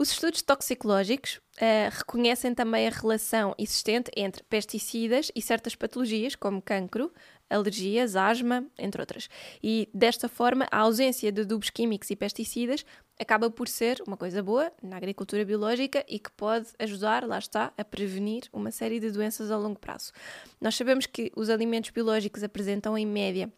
Os 0.00 0.12
estudos 0.12 0.40
toxicológicos 0.40 1.36
uh, 1.56 1.90
reconhecem 1.92 2.54
também 2.54 2.88
a 2.88 2.90
relação 2.90 3.54
existente 3.58 4.10
entre 4.16 4.42
pesticidas 4.44 5.30
e 5.34 5.42
certas 5.42 5.74
patologias, 5.74 6.34
como 6.34 6.62
cancro, 6.62 7.12
alergias, 7.50 8.16
asma, 8.16 8.64
entre 8.78 9.02
outras. 9.02 9.28
E 9.62 9.88
desta 9.92 10.28
forma, 10.28 10.66
a 10.70 10.78
ausência 10.78 11.30
de 11.32 11.42
adubos 11.42 11.68
químicos 11.68 12.08
e 12.10 12.16
pesticidas 12.16 12.86
acaba 13.18 13.50
por 13.50 13.68
ser 13.68 14.02
uma 14.06 14.16
coisa 14.16 14.42
boa 14.42 14.72
na 14.82 14.96
agricultura 14.96 15.44
biológica 15.44 16.04
e 16.08 16.18
que 16.18 16.30
pode 16.30 16.68
ajudar, 16.78 17.26
lá 17.26 17.38
está, 17.38 17.72
a 17.76 17.84
prevenir 17.84 18.44
uma 18.52 18.70
série 18.70 18.98
de 18.98 19.10
doenças 19.10 19.50
a 19.50 19.58
longo 19.58 19.78
prazo. 19.78 20.12
Nós 20.60 20.74
sabemos 20.74 21.04
que 21.04 21.30
os 21.36 21.50
alimentos 21.50 21.90
biológicos 21.90 22.42
apresentam, 22.42 22.96
em 22.96 23.06
média, 23.06 23.52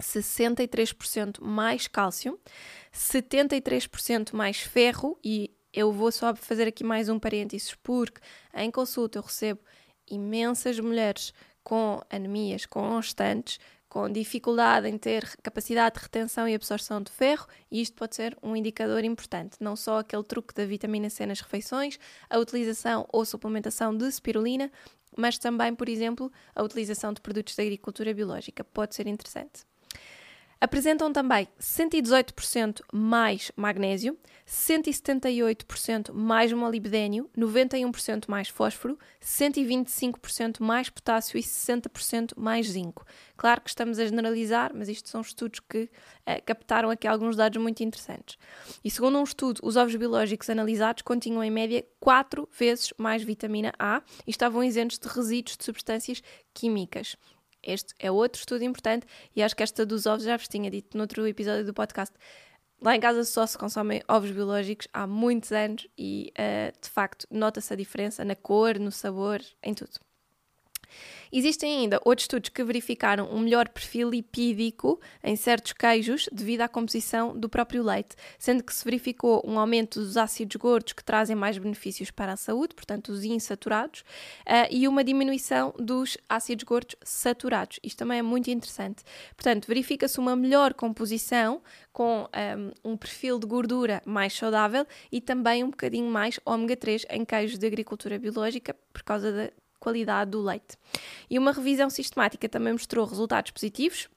63% 0.00 1.40
mais 1.40 1.86
cálcio, 1.86 2.38
73% 2.92 4.32
mais 4.32 4.58
ferro 4.58 5.18
e 5.24 5.50
eu 5.72 5.90
vou 5.92 6.12
só 6.12 6.34
fazer 6.34 6.68
aqui 6.68 6.84
mais 6.84 7.08
um 7.08 7.18
parênteses 7.18 7.74
porque 7.82 8.20
em 8.54 8.70
consulta 8.70 9.18
eu 9.18 9.22
recebo 9.22 9.60
imensas 10.08 10.78
mulheres 10.78 11.32
com 11.64 12.00
anemias 12.10 12.66
constantes, 12.66 13.58
com 13.88 14.10
dificuldade 14.10 14.88
em 14.88 14.98
ter 14.98 15.36
capacidade 15.42 15.94
de 15.94 16.02
retenção 16.02 16.48
e 16.48 16.54
absorção 16.54 17.00
de 17.00 17.10
ferro, 17.10 17.46
e 17.70 17.80
isto 17.80 17.94
pode 17.94 18.16
ser 18.16 18.36
um 18.42 18.54
indicador 18.54 19.04
importante. 19.04 19.56
Não 19.60 19.74
só 19.76 20.00
aquele 20.00 20.24
truque 20.24 20.52
da 20.52 20.66
vitamina 20.66 21.08
C 21.08 21.24
nas 21.24 21.40
refeições, 21.40 21.98
a 22.28 22.38
utilização 22.38 23.06
ou 23.12 23.24
suplementação 23.24 23.96
de 23.96 24.10
spirulina, 24.10 24.70
mas 25.16 25.38
também, 25.38 25.74
por 25.74 25.88
exemplo, 25.88 26.30
a 26.54 26.62
utilização 26.62 27.12
de 27.12 27.20
produtos 27.20 27.54
de 27.54 27.62
agricultura 27.62 28.12
biológica 28.12 28.64
pode 28.64 28.94
ser 28.94 29.06
interessante. 29.06 29.64
Apresentam 30.64 31.12
também 31.12 31.46
118% 31.60 32.80
mais 32.90 33.52
magnésio, 33.54 34.18
178% 34.48 36.10
mais 36.10 36.54
molibdênio, 36.54 37.28
91% 37.36 38.24
mais 38.28 38.48
fósforo, 38.48 38.98
125% 39.22 40.62
mais 40.62 40.88
potássio 40.88 41.36
e 41.36 41.42
60% 41.42 42.32
mais 42.38 42.68
zinco. 42.68 43.04
Claro 43.36 43.60
que 43.60 43.68
estamos 43.68 43.98
a 43.98 44.06
generalizar, 44.06 44.72
mas 44.74 44.88
isto 44.88 45.10
são 45.10 45.20
estudos 45.20 45.60
que 45.60 45.90
eh, 46.24 46.40
captaram 46.40 46.88
aqui 46.88 47.06
alguns 47.06 47.36
dados 47.36 47.60
muito 47.60 47.82
interessantes. 47.82 48.38
E 48.82 48.90
segundo 48.90 49.18
um 49.18 49.24
estudo, 49.24 49.60
os 49.62 49.76
ovos 49.76 49.94
biológicos 49.94 50.48
analisados 50.48 51.02
continham 51.02 51.44
em 51.44 51.50
média 51.50 51.84
4 52.00 52.48
vezes 52.58 52.90
mais 52.96 53.22
vitamina 53.22 53.70
A 53.78 54.00
e 54.26 54.30
estavam 54.30 54.64
isentos 54.64 54.98
de 54.98 55.08
resíduos 55.08 55.58
de 55.58 55.64
substâncias 55.64 56.22
químicas. 56.54 57.18
Este 57.66 57.94
é 57.98 58.10
outro 58.10 58.38
estudo 58.38 58.62
importante 58.62 59.06
e 59.34 59.42
acho 59.42 59.56
que 59.56 59.62
esta 59.62 59.84
dos 59.86 60.06
ovos 60.06 60.24
já 60.24 60.36
vos 60.36 60.48
tinha 60.48 60.70
dito 60.70 60.96
noutro 60.96 61.26
episódio 61.26 61.64
do 61.64 61.74
podcast. 61.74 62.14
Lá 62.80 62.94
em 62.94 63.00
casa 63.00 63.24
só 63.24 63.46
se 63.46 63.56
consomem 63.56 64.02
ovos 64.06 64.30
biológicos 64.30 64.86
há 64.92 65.06
muitos 65.06 65.52
anos 65.52 65.86
e, 65.96 66.32
uh, 66.38 66.80
de 66.80 66.90
facto, 66.90 67.26
nota-se 67.30 67.72
a 67.72 67.76
diferença 67.76 68.24
na 68.24 68.34
cor, 68.34 68.78
no 68.78 68.92
sabor, 68.92 69.40
em 69.62 69.72
tudo. 69.72 69.98
Existem 71.32 71.80
ainda 71.80 72.00
outros 72.04 72.24
estudos 72.24 72.50
que 72.50 72.62
verificaram 72.62 73.28
um 73.28 73.40
melhor 73.40 73.68
perfil 73.68 74.10
lipídico 74.10 75.00
em 75.22 75.34
certos 75.34 75.72
queijos 75.72 76.28
devido 76.30 76.60
à 76.60 76.68
composição 76.68 77.36
do 77.36 77.48
próprio 77.48 77.82
leite, 77.82 78.14
sendo 78.38 78.62
que 78.62 78.72
se 78.72 78.84
verificou 78.84 79.42
um 79.44 79.58
aumento 79.58 79.98
dos 79.98 80.16
ácidos 80.16 80.54
gordos 80.56 80.92
que 80.92 81.02
trazem 81.02 81.34
mais 81.34 81.58
benefícios 81.58 82.10
para 82.10 82.34
a 82.34 82.36
saúde, 82.36 82.74
portanto 82.74 83.08
os 83.08 83.24
insaturados, 83.24 84.02
uh, 84.42 84.68
e 84.70 84.86
uma 84.86 85.02
diminuição 85.02 85.74
dos 85.76 86.16
ácidos 86.28 86.62
gordos 86.64 86.94
saturados. 87.02 87.80
Isto 87.82 87.98
também 87.98 88.18
é 88.18 88.22
muito 88.22 88.48
interessante. 88.48 89.02
Portanto, 89.36 89.66
verifica-se 89.66 90.18
uma 90.20 90.36
melhor 90.36 90.72
composição 90.72 91.60
com 91.92 92.22
um, 92.22 92.26
ehm, 92.32 92.72
um 92.84 92.96
perfil 92.96 93.38
de 93.38 93.46
gordura 93.46 94.02
mais 94.04 94.32
saudável 94.32 94.86
e 95.10 95.20
também 95.20 95.64
um 95.64 95.70
bocadinho 95.70 96.10
mais 96.10 96.40
ômega 96.44 96.76
3 96.76 97.06
em 97.10 97.24
queijos 97.24 97.58
de 97.58 97.66
agricultura 97.66 98.18
biológica 98.18 98.74
por 98.92 99.02
causa 99.02 99.32
da 99.32 99.63
qualidade 99.84 100.30
do 100.30 100.42
leite. 100.42 100.78
E 101.28 101.38
uma 101.38 101.52
revisão 101.52 101.90
sistemática 101.90 102.48
também 102.48 102.72
mostrou 102.72 103.06
resultados 103.06 103.50
positivos 103.50 104.08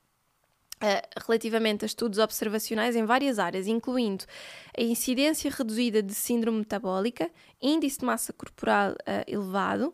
Uh, 0.77 1.01
relativamente 1.25 1.83
a 1.83 1.87
estudos 1.87 2.19
observacionais 2.19 2.95
em 2.95 3.03
várias 3.03 3.39
áreas, 3.39 3.65
incluindo 3.65 4.25
a 4.77 4.81
incidência 4.83 5.49
reduzida 5.49 6.03
de 6.03 6.13
síndrome 6.13 6.59
metabólica, 6.59 7.31
índice 7.59 7.97
de 7.97 8.05
massa 8.05 8.31
corporal 8.31 8.91
uh, 8.91 8.95
elevado, 9.25 9.91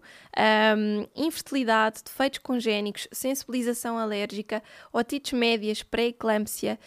um, 0.77 1.07
infertilidade, 1.15 2.03
defeitos 2.03 2.39
congénicos, 2.39 3.07
sensibilização 3.13 3.97
alérgica, 3.97 4.61
otites 4.91 5.31
médias, 5.31 5.81
pré-eclâmpsia 5.83 6.77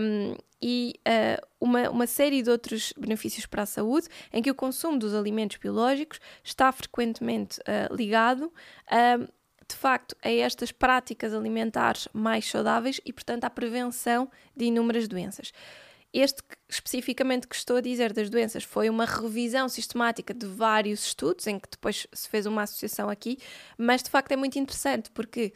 um, 0.00 0.34
e 0.66 0.94
uh, 1.06 1.46
uma, 1.60 1.90
uma 1.90 2.06
série 2.06 2.40
de 2.40 2.48
outros 2.48 2.94
benefícios 2.96 3.44
para 3.44 3.64
a 3.64 3.66
saúde, 3.66 4.08
em 4.32 4.42
que 4.42 4.50
o 4.50 4.54
consumo 4.54 4.98
dos 4.98 5.14
alimentos 5.14 5.58
biológicos 5.58 6.18
está 6.42 6.72
frequentemente 6.72 7.60
ligado 7.90 8.50
a 8.90 9.18
de 9.66 9.74
facto 9.74 10.14
a 10.22 10.30
estas 10.30 10.70
práticas 10.70 11.32
alimentares 11.32 12.08
mais 12.12 12.48
saudáveis 12.48 13.00
e, 13.04 13.12
portanto, 13.12 13.44
à 13.44 13.50
prevenção 13.50 14.30
de 14.56 14.66
inúmeras 14.66 15.08
doenças. 15.08 15.52
Este 16.14 16.42
especificamente 16.68 17.46
que 17.48 17.56
estou 17.56 17.76
a 17.76 17.80
dizer 17.80 18.12
das 18.12 18.30
doenças 18.30 18.62
foi 18.62 18.88
uma 18.88 19.04
revisão 19.04 19.68
sistemática 19.68 20.32
de 20.32 20.46
vários 20.46 21.06
estudos, 21.06 21.46
em 21.46 21.58
que 21.58 21.68
depois 21.68 22.06
se 22.12 22.28
fez 22.28 22.46
uma 22.46 22.62
associação 22.62 23.10
aqui, 23.10 23.38
mas 23.76 24.02
de 24.02 24.10
facto 24.10 24.30
é 24.32 24.36
muito 24.36 24.58
interessante, 24.58 25.10
porque 25.10 25.52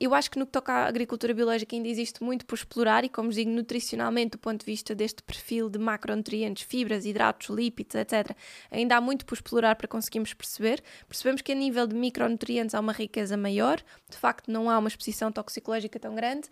eu 0.00 0.14
acho 0.14 0.30
que 0.30 0.38
no 0.38 0.46
que 0.46 0.52
toca 0.52 0.72
à 0.72 0.86
agricultura 0.86 1.34
biológica 1.34 1.74
ainda 1.74 1.88
existe 1.88 2.22
muito 2.22 2.46
por 2.46 2.54
explorar, 2.54 3.04
e 3.04 3.08
como 3.08 3.30
digo, 3.30 3.50
nutricionalmente, 3.50 4.30
do 4.30 4.38
ponto 4.38 4.60
de 4.60 4.66
vista 4.66 4.94
deste 4.94 5.22
perfil 5.22 5.68
de 5.68 5.78
macronutrientes, 5.78 6.64
fibras, 6.64 7.04
hidratos, 7.04 7.48
lípidos, 7.48 7.96
etc., 7.96 8.36
ainda 8.70 8.96
há 8.96 9.00
muito 9.00 9.26
por 9.26 9.34
explorar 9.34 9.76
para 9.76 9.88
conseguirmos 9.88 10.32
perceber. 10.32 10.82
Percebemos 11.08 11.42
que 11.42 11.52
a 11.52 11.54
nível 11.54 11.86
de 11.86 11.94
micronutrientes 11.94 12.74
há 12.74 12.80
uma 12.80 12.92
riqueza 12.92 13.36
maior, 13.36 13.82
de 14.08 14.16
facto 14.16 14.50
não 14.50 14.70
há 14.70 14.78
uma 14.78 14.88
exposição 14.88 15.30
toxicológica 15.30 15.98
tão 15.98 16.14
grande, 16.14 16.48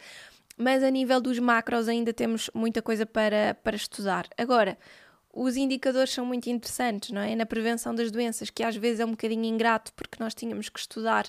mas 0.57 0.83
a 0.83 0.91
nível 0.91 1.21
dos 1.21 1.39
macros 1.39 1.89
ainda 1.89 2.13
temos 2.13 2.51
muita 2.55 2.81
coisa 2.81 3.05
para, 3.05 3.55
para 3.63 3.77
estudar. 3.77 4.27
Agora, 4.37 4.79
os 5.33 5.55
indicadores 5.55 6.15
são 6.15 6.25
muito 6.25 6.49
interessantes, 6.49 7.11
não 7.11 7.21
é? 7.21 7.37
Na 7.37 7.45
prevenção 7.45 7.95
das 7.95 8.11
doenças, 8.11 8.49
que 8.49 8.63
às 8.63 8.75
vezes 8.75 9.01
é 9.01 9.05
um 9.05 9.11
bocadinho 9.11 9.45
ingrato, 9.45 9.93
porque 9.93 10.17
nós 10.19 10.35
tínhamos 10.35 10.71
que 10.71 10.79
estudar 10.79 11.27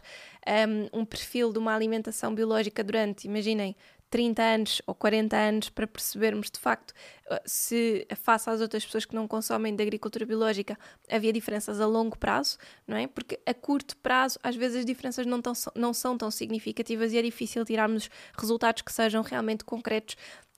um, 0.93 1.01
um 1.01 1.05
perfil 1.05 1.51
de 1.51 1.59
uma 1.59 1.75
alimentação 1.75 2.33
biológica 2.33 2.81
durante, 2.81 3.27
imaginem, 3.27 3.75
30 4.09 4.41
anos 4.41 4.81
ou 4.87 4.95
40 4.95 5.35
anos 5.35 5.69
para 5.69 5.85
percebermos 5.85 6.49
de 6.49 6.59
facto 6.59 6.91
uh, 6.91 7.39
se, 7.45 8.07
face 8.15 8.49
às 8.49 8.61
outras 8.61 8.85
pessoas 8.85 9.05
que 9.05 9.15
não 9.15 9.27
consomem 9.27 9.75
de 9.75 9.83
agricultura 9.83 10.25
biológica, 10.25 10.77
havia 11.09 11.33
diferenças 11.33 11.81
a 11.81 11.85
longo 11.85 12.17
prazo, 12.17 12.57
não 12.87 12.95
é? 12.95 13.07
Porque 13.07 13.39
a 13.45 13.53
curto 13.53 13.97
prazo, 13.97 14.39
às 14.41 14.55
vezes, 14.55 14.77
as 14.77 14.85
diferenças 14.85 15.25
não, 15.25 15.41
tão, 15.41 15.53
não 15.75 15.93
são 15.93 16.17
tão 16.17 16.31
significativas 16.31 17.11
e 17.11 17.17
é 17.17 17.21
difícil 17.21 17.65
tirarmos 17.65 18.09
resultados 18.37 18.81
que 18.81 18.91
sejam 18.91 19.21
realmente 19.21 19.63
concretos 19.63 20.15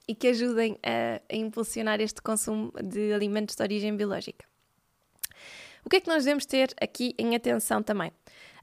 e 0.08 0.16
que 0.16 0.28
ajudem 0.28 0.78
a, 0.84 1.22
a 1.32 1.36
impulsionar 1.36 2.02
este 2.02 2.22
consumo 2.22 2.72
de 2.84 3.14
alimentos 3.14 3.56
de 3.56 3.62
origem 3.62 3.96
biológica. 3.96 4.46
O 5.86 5.90
que 5.90 5.98
é 5.98 6.02
que 6.02 6.08
nós 6.08 6.24
devemos 6.24 6.46
ter 6.46 6.74
aqui 6.82 7.16
em 7.18 7.36
atenção 7.36 7.82
também? 7.82 8.12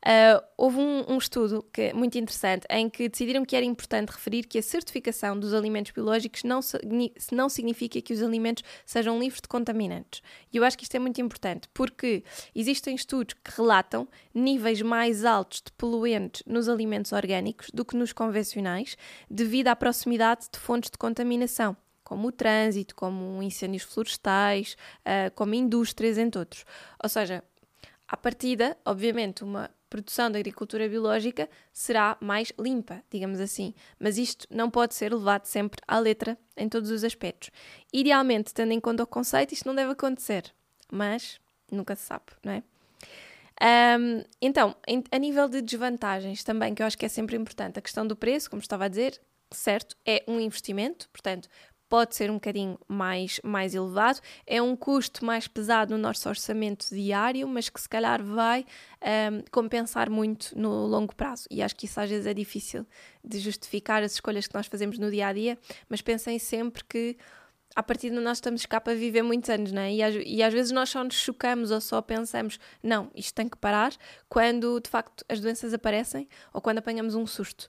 Uh, 0.06 0.40
houve 0.56 0.78
um, 0.78 1.14
um, 1.14 1.18
estudo 1.18 1.64
que 1.72 1.82
é 1.82 1.92
muito 1.92 2.16
interessante 2.16 2.64
em 2.70 2.88
que 2.88 3.08
decidiram 3.08 3.44
que 3.44 3.56
era 3.56 3.66
importante 3.66 4.10
referir 4.10 4.44
que 4.44 4.56
a 4.56 4.62
certificação 4.62 5.36
dos 5.36 5.52
alimentos 5.52 5.90
biológicos 5.90 6.44
não, 6.44 6.60
não 7.32 7.48
significa 7.48 8.00
que 8.00 8.12
os 8.12 8.22
alimentos 8.22 8.62
sejam 8.84 9.18
livres 9.18 9.40
de 9.40 9.48
contaminantes. 9.48 10.22
E 10.52 10.58
eu 10.58 10.64
acho 10.64 10.78
que 10.78 10.84
isto 10.84 10.94
é 10.94 11.00
muito 11.00 11.20
importante 11.20 11.68
porque 11.74 12.22
existem 12.54 12.94
estudos 12.94 13.34
que 13.34 13.50
relatam 13.56 14.06
níveis 14.32 14.80
mais 14.80 15.24
altos 15.24 15.60
de 15.60 15.72
poluentes 15.72 16.44
nos 16.46 16.68
alimentos 16.68 17.10
orgânicos 17.10 17.68
do 17.74 17.84
que 17.84 17.96
nos 17.96 18.12
convencionais 18.12 18.96
devido 19.28 19.66
à 19.66 19.74
proximidade 19.74 20.46
de 20.52 20.58
fontes 20.60 20.88
de 20.88 20.98
contaminação 20.98 21.76
como 22.04 22.28
o 22.28 22.32
trânsito, 22.32 22.94
como 22.94 23.42
incêndios 23.42 23.82
florestais, 23.82 24.76
uh, 25.00 25.34
como 25.34 25.54
indústrias, 25.54 26.16
entre 26.16 26.38
outros. 26.38 26.64
Ou 27.02 27.08
seja, 27.08 27.42
à 28.06 28.16
partida, 28.16 28.76
obviamente, 28.84 29.42
uma 29.42 29.68
produção 29.88 30.30
de 30.30 30.38
agricultura 30.38 30.88
biológica 30.88 31.48
será 31.72 32.16
mais 32.20 32.52
limpa, 32.58 33.02
digamos 33.10 33.40
assim, 33.40 33.74
mas 33.98 34.18
isto 34.18 34.46
não 34.50 34.70
pode 34.70 34.94
ser 34.94 35.12
levado 35.14 35.44
sempre 35.44 35.80
à 35.86 35.98
letra 35.98 36.38
em 36.56 36.68
todos 36.68 36.90
os 36.90 37.04
aspectos. 37.04 37.50
Idealmente, 37.92 38.52
tendo 38.52 38.72
em 38.72 38.80
conta 38.80 39.02
o 39.02 39.06
conceito, 39.06 39.52
isto 39.52 39.66
não 39.66 39.74
deve 39.74 39.92
acontecer, 39.92 40.52
mas 40.90 41.40
nunca 41.70 41.94
se 41.96 42.02
sabe, 42.02 42.24
não 42.44 42.52
é? 42.52 42.62
Um, 43.98 44.22
então, 44.40 44.76
em, 44.86 45.02
a 45.10 45.18
nível 45.18 45.48
de 45.48 45.62
desvantagens 45.62 46.44
também, 46.44 46.74
que 46.74 46.82
eu 46.82 46.86
acho 46.86 46.98
que 46.98 47.06
é 47.06 47.08
sempre 47.08 47.36
importante, 47.36 47.78
a 47.78 47.82
questão 47.82 48.06
do 48.06 48.14
preço, 48.14 48.50
como 48.50 48.60
estava 48.60 48.84
a 48.84 48.88
dizer, 48.88 49.20
certo, 49.50 49.96
é 50.04 50.22
um 50.28 50.38
investimento, 50.38 51.08
portanto, 51.10 51.48
pode 51.88 52.14
ser 52.14 52.30
um 52.30 52.34
bocadinho 52.34 52.78
mais, 52.88 53.40
mais 53.42 53.74
elevado. 53.74 54.20
É 54.46 54.60
um 54.60 54.76
custo 54.76 55.24
mais 55.24 55.46
pesado 55.46 55.96
no 55.96 55.98
nosso 55.98 56.28
orçamento 56.28 56.88
diário, 56.90 57.46
mas 57.48 57.68
que 57.68 57.80
se 57.80 57.88
calhar 57.88 58.22
vai 58.22 58.64
um, 59.02 59.42
compensar 59.50 60.10
muito 60.10 60.58
no 60.58 60.86
longo 60.86 61.14
prazo. 61.14 61.46
E 61.50 61.62
acho 61.62 61.76
que 61.76 61.86
isso 61.86 62.00
às 62.00 62.10
vezes 62.10 62.26
é 62.26 62.34
difícil 62.34 62.86
de 63.24 63.38
justificar 63.38 64.02
as 64.02 64.12
escolhas 64.12 64.46
que 64.46 64.54
nós 64.54 64.66
fazemos 64.66 64.98
no 64.98 65.10
dia 65.10 65.28
a 65.28 65.32
dia, 65.32 65.58
mas 65.88 66.00
pensem 66.00 66.38
sempre 66.38 66.84
que 66.84 67.16
a 67.74 67.82
partir 67.82 68.10
de 68.10 68.16
nós 68.16 68.38
estamos 68.38 68.64
cá 68.64 68.80
para 68.80 68.94
viver 68.94 69.22
muitos 69.22 69.50
anos, 69.50 69.72
não 69.72 69.82
é? 69.82 69.92
E 69.92 70.02
às, 70.02 70.14
e 70.24 70.42
às 70.42 70.52
vezes 70.52 70.72
nós 70.72 70.88
só 70.88 71.04
nos 71.04 71.14
chocamos 71.14 71.70
ou 71.70 71.80
só 71.80 72.00
pensamos, 72.00 72.58
não, 72.82 73.10
isto 73.14 73.34
tem 73.34 73.48
que 73.48 73.56
parar, 73.56 73.92
quando 74.28 74.80
de 74.80 74.88
facto 74.88 75.24
as 75.28 75.40
doenças 75.40 75.74
aparecem 75.74 76.28
ou 76.52 76.60
quando 76.60 76.78
apanhamos 76.78 77.14
um 77.14 77.26
susto. 77.26 77.68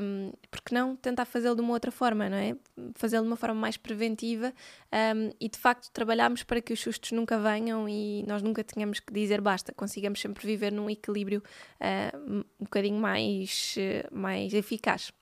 Um, 0.00 0.32
porque 0.50 0.74
não 0.74 0.94
tentar 0.94 1.24
fazê-lo 1.24 1.56
de 1.56 1.60
uma 1.60 1.72
outra 1.72 1.90
forma, 1.90 2.28
não 2.30 2.36
é? 2.36 2.56
Fazê-lo 2.94 3.24
de 3.24 3.30
uma 3.30 3.36
forma 3.36 3.60
mais 3.60 3.76
preventiva 3.76 4.54
um, 4.92 5.30
e 5.40 5.48
de 5.48 5.58
facto 5.58 5.90
trabalharmos 5.92 6.44
para 6.44 6.60
que 6.60 6.72
os 6.72 6.80
sustos 6.80 7.12
nunca 7.12 7.38
venham 7.38 7.88
e 7.88 8.24
nós 8.26 8.42
nunca 8.42 8.62
tenhamos 8.62 9.00
que 9.00 9.12
dizer 9.12 9.40
basta, 9.40 9.72
consigamos 9.72 10.20
sempre 10.20 10.46
viver 10.46 10.72
num 10.72 10.88
equilíbrio 10.88 11.42
uh, 11.80 12.18
um 12.40 12.44
bocadinho 12.60 12.98
mais, 12.98 13.74
uh, 13.76 14.14
mais 14.16 14.54
eficaz. 14.54 15.12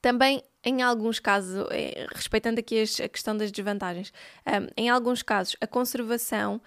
Também, 0.00 0.42
em 0.64 0.82
alguns 0.82 1.18
casos, 1.18 1.66
eh, 1.70 2.06
respeitando 2.14 2.58
aqui 2.58 2.82
a 3.02 3.08
questão 3.08 3.36
das 3.36 3.52
desvantagens, 3.52 4.12
um, 4.46 4.66
em 4.76 4.88
alguns 4.88 5.22
casos 5.22 5.56
a 5.60 5.66
conservação 5.66 6.60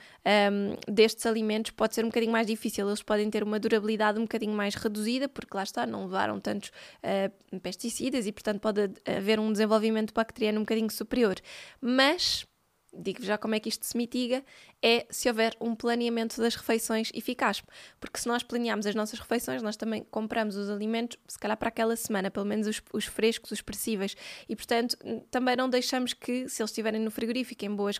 um, 0.51 0.91
destes 0.91 1.25
alimentos 1.25 1.71
pode 1.71 1.95
ser 1.95 2.03
um 2.03 2.09
bocadinho 2.09 2.31
mais 2.31 2.45
difícil. 2.45 2.87
Eles 2.87 3.01
podem 3.01 3.29
ter 3.29 3.43
uma 3.43 3.59
durabilidade 3.59 4.19
um 4.19 4.23
bocadinho 4.23 4.53
mais 4.53 4.75
reduzida, 4.75 5.27
porque 5.27 5.57
lá 5.57 5.63
está, 5.63 5.85
não 5.85 6.03
levaram 6.03 6.39
tantos 6.39 6.69
uh, 6.69 7.59
pesticidas 7.59 8.27
e, 8.27 8.31
portanto, 8.31 8.59
pode 8.59 8.91
haver 9.05 9.39
um 9.39 9.51
desenvolvimento 9.51 10.13
bacteriano 10.13 10.59
um 10.59 10.63
bocadinho 10.63 10.91
superior. 10.91 11.35
Mas 11.81 12.45
digo 12.93 13.23
já 13.23 13.37
como 13.37 13.55
é 13.55 13.59
que 13.59 13.69
isto 13.69 13.85
se 13.85 13.97
mitiga, 13.97 14.43
é 14.81 15.05
se 15.09 15.27
houver 15.27 15.55
um 15.59 15.75
planeamento 15.75 16.39
das 16.39 16.55
refeições 16.55 17.09
eficaz. 17.13 17.63
Porque 17.99 18.19
se 18.19 18.27
nós 18.27 18.43
planearmos 18.43 18.85
as 18.85 18.95
nossas 18.95 19.19
refeições, 19.19 19.61
nós 19.61 19.75
também 19.75 20.05
compramos 20.11 20.55
os 20.55 20.69
alimentos, 20.69 21.17
se 21.27 21.39
calhar 21.39 21.57
para 21.57 21.69
aquela 21.69 21.95
semana, 21.95 22.29
pelo 22.29 22.45
menos 22.45 22.67
os, 22.67 22.81
os 22.93 23.05
frescos, 23.05 23.51
os 23.51 23.57
expressíveis. 23.57 24.15
E, 24.47 24.55
portanto, 24.55 24.97
também 25.31 25.55
não 25.55 25.69
deixamos 25.69 26.13
que, 26.13 26.47
se 26.47 26.61
eles 26.61 26.71
estiverem 26.71 27.01
no 27.01 27.11
frigorífico 27.11 27.65
em, 27.65 27.75
boas, 27.75 27.99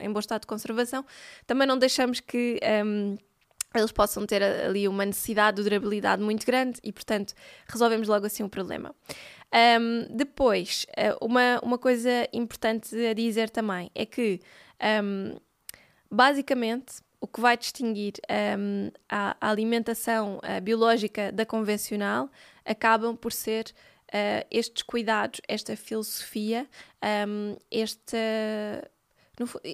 em 0.00 0.12
bom 0.12 0.20
estado 0.20 0.42
de 0.42 0.46
conservação, 0.46 1.04
também 1.46 1.66
não 1.66 1.78
deixamos 1.78 2.20
que. 2.20 2.60
Um, 2.84 3.16
eles 3.74 3.90
possam 3.90 4.24
ter 4.24 4.40
ali 4.40 4.86
uma 4.86 5.04
necessidade 5.04 5.56
de 5.56 5.64
durabilidade 5.64 6.22
muito 6.22 6.46
grande 6.46 6.78
e, 6.82 6.92
portanto, 6.92 7.34
resolvemos 7.66 8.06
logo 8.06 8.24
assim 8.24 8.44
o 8.44 8.48
problema. 8.48 8.94
Um, 9.52 10.06
depois, 10.16 10.86
eh, 10.96 11.14
uma, 11.20 11.60
uma 11.62 11.78
coisa 11.78 12.28
importante 12.32 12.94
a 13.06 13.12
dizer 13.12 13.50
também 13.50 13.90
é 13.94 14.04
que, 14.04 14.40
um, 15.02 15.36
basicamente, 16.10 17.02
o 17.20 17.26
que 17.26 17.40
vai 17.40 17.56
distinguir 17.56 18.14
um, 18.58 18.90
a, 19.08 19.36
a, 19.40 19.50
alimentação 19.50 20.38
a 20.42 20.60
biológica 20.60 21.32
da 21.32 21.46
convencional 21.46 22.28
acabam 22.66 23.16
por 23.16 23.32
ser 23.32 23.72
uh, 24.08 24.46
estes 24.50 24.82
cuidados, 24.82 25.40
esta 25.48 25.74
filosofia, 25.74 26.68
um, 27.26 27.56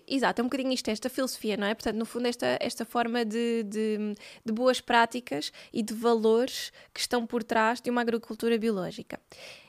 exato, 0.06 0.40
é 0.40 0.42
um 0.42 0.46
bocadinho 0.46 0.72
isto, 0.72 0.88
esta 0.88 1.10
filosofia, 1.10 1.56
não 1.56 1.66
é? 1.66 1.74
Portanto, 1.74 1.96
no 1.96 2.06
fundo, 2.06 2.26
esta, 2.26 2.58
esta 2.60 2.84
forma 2.84 3.24
de, 3.24 3.62
de, 3.64 4.14
de 4.44 4.52
boas 4.52 4.80
práticas 4.80 5.52
e 5.72 5.82
de 5.82 5.92
valores 5.92 6.72
que 6.94 7.00
estão 7.00 7.26
por 7.26 7.42
trás 7.42 7.80
de 7.80 7.90
uma 7.90 8.00
agricultura 8.00 8.56
biológica. 8.56 9.20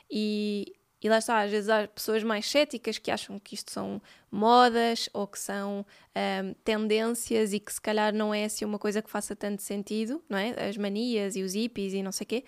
E, 0.10 0.76
e 1.02 1.10
lá 1.10 1.18
está, 1.18 1.42
às 1.42 1.50
vezes 1.50 1.70
há 1.70 1.88
pessoas 1.88 2.24
mais 2.24 2.46
céticas 2.46 2.98
que 2.98 3.10
acham 3.10 3.40
que 3.40 3.56
isto 3.56 3.72
são 3.72 4.02
modas 4.32 5.10
ou 5.14 5.26
que 5.26 5.40
são 5.40 5.86
um, 6.16 6.54
tendências 6.64 7.54
e 7.54 7.60
que 7.60 7.74
se 7.74 7.82
calhar 7.82 8.14
não 8.14 8.34
é 8.34 8.46
assim 8.46 8.64
uma 8.66 8.78
coisa 8.78 9.02
que 9.02 9.10
faça 9.10 9.36
tanto 9.36 9.62
sentido, 9.62 10.24
não 10.30 10.38
é? 10.38 10.70
As 10.70 10.78
manias 10.78 11.36
e 11.36 11.42
os 11.42 11.54
hippies 11.54 11.94
e 11.94 12.04
não 12.04 12.12
sei 12.12 12.26
o 12.26 12.28
quê. 12.28 12.44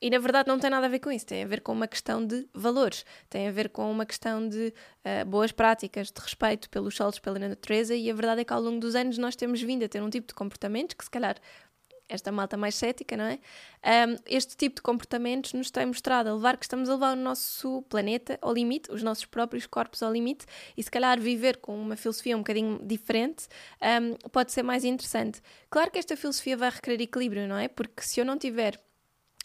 E 0.00 0.10
na 0.10 0.18
verdade 0.18 0.48
não 0.48 0.58
tem 0.58 0.68
nada 0.68 0.86
a 0.86 0.88
ver 0.88 0.98
com 0.98 1.10
isso, 1.10 1.24
tem 1.24 1.42
a 1.42 1.46
ver 1.46 1.62
com 1.62 1.72
uma 1.72 1.88
questão 1.88 2.24
de 2.24 2.46
valores, 2.52 3.04
tem 3.30 3.48
a 3.48 3.50
ver 3.50 3.70
com 3.70 3.90
uma 3.90 4.04
questão 4.04 4.46
de 4.46 4.72
uh, 5.04 5.24
boas 5.24 5.52
práticas, 5.52 6.10
de 6.10 6.20
respeito 6.20 6.68
pelos 6.68 6.94
solos, 6.94 7.18
pela 7.18 7.38
natureza, 7.38 7.94
e 7.94 8.10
a 8.10 8.14
verdade 8.14 8.42
é 8.42 8.44
que 8.44 8.52
ao 8.52 8.60
longo 8.60 8.78
dos 8.78 8.94
anos 8.94 9.16
nós 9.16 9.34
temos 9.34 9.62
vindo 9.62 9.84
a 9.84 9.88
ter 9.88 10.02
um 10.02 10.10
tipo 10.10 10.28
de 10.28 10.34
comportamentos 10.34 10.94
que 10.94 11.04
se 11.04 11.10
calhar 11.10 11.36
esta 12.08 12.30
malta 12.30 12.56
mais 12.56 12.74
cética, 12.74 13.16
não 13.16 13.24
é? 13.24 13.38
Um, 14.06 14.16
este 14.26 14.56
tipo 14.56 14.76
de 14.76 14.82
comportamentos 14.82 15.52
nos 15.52 15.70
tem 15.70 15.86
mostrado 15.86 16.28
a 16.28 16.34
levar 16.34 16.56
que 16.56 16.64
estamos 16.64 16.88
a 16.88 16.94
levar 16.94 17.16
o 17.16 17.20
nosso 17.20 17.82
planeta 17.88 18.38
ao 18.40 18.52
limite, 18.52 18.90
os 18.92 19.02
nossos 19.02 19.24
próprios 19.24 19.66
corpos 19.66 20.02
ao 20.02 20.12
limite, 20.12 20.46
e 20.76 20.82
se 20.82 20.90
calhar 20.90 21.18
viver 21.20 21.56
com 21.56 21.80
uma 21.80 21.96
filosofia 21.96 22.36
um 22.36 22.40
bocadinho 22.40 22.78
diferente 22.82 23.48
um, 23.82 24.28
pode 24.30 24.52
ser 24.52 24.62
mais 24.62 24.84
interessante. 24.84 25.40
Claro 25.70 25.90
que 25.90 25.98
esta 25.98 26.16
filosofia 26.16 26.56
vai 26.56 26.70
requerer 26.70 27.00
equilíbrio, 27.02 27.48
não 27.48 27.58
é? 27.58 27.68
Porque 27.68 28.02
se 28.02 28.20
eu 28.20 28.24
não 28.24 28.38
tiver 28.38 28.80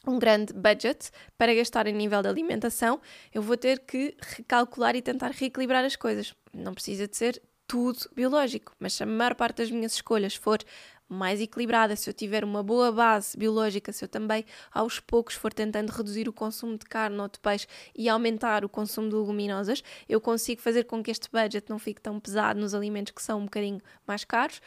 um 0.08 0.18
grande 0.18 0.54
budget 0.54 1.12
para 1.38 1.54
gastar 1.54 1.88
em 1.88 1.94
nível 1.94 2.22
de 2.22 2.28
alimentação, 2.28 3.00
eu 3.34 3.42
vou 3.42 3.58
ter 3.58 3.80
que 3.80 4.16
recalcular 4.20 4.96
e 4.96 5.02
tentar 5.02 5.32
reequilibrar 5.32 5.86
as 5.86 5.96
coisas. 5.96 6.34
Não 6.54 6.74
precisa 6.74 7.08
de 7.08 7.16
ser 7.16 7.42
tudo 7.68 8.00
biológico, 8.14 8.74
mas 8.80 8.94
se 8.94 9.04
a 9.04 9.06
maior 9.06 9.36
parte 9.36 9.58
das 9.58 9.72
minhas 9.72 9.94
escolhas 9.94 10.36
for 10.36 10.60
mais 11.08 11.42
equilibrada, 11.42 11.96
se 11.96 12.10
eu 12.10 12.14
tiver 12.14 12.44
uma 12.44 12.64
boa 12.64 12.90
base 12.90 13.38
biológica, 13.38 13.92
se 13.92 14.04
eu 14.04 14.08
também 14.08 14.46
aos 14.74 15.00
poucos 15.00 15.36
for 15.36 15.54
tentando 15.54 15.90
reduzir 15.90 16.30
o 16.30 16.34
consumo 16.34 16.78
de 16.78 16.86
carne 16.86 17.20
ou 17.20 17.28
de 17.28 17.38
peixe 17.40 17.68
e 17.94 18.08
aumentar 18.08 18.64
o 18.64 18.70
consumo 18.70 19.10
de 19.10 19.16
leguminosas, 19.16 19.84
eu 20.08 20.22
consigo 20.22 20.62
fazer 20.62 20.86
com 20.86 21.04
que 21.04 21.12
este 21.12 21.30
budget 21.30 21.70
não 21.70 21.78
fique 21.78 22.02
tão 22.02 22.18
pesado 22.18 22.60
nos 22.60 22.74
alimentos 22.74 23.12
que 23.12 23.22
são 23.22 23.40
um 23.40 23.44
bocadinho 23.44 23.82
mais 24.08 24.24
caros, 24.24 24.62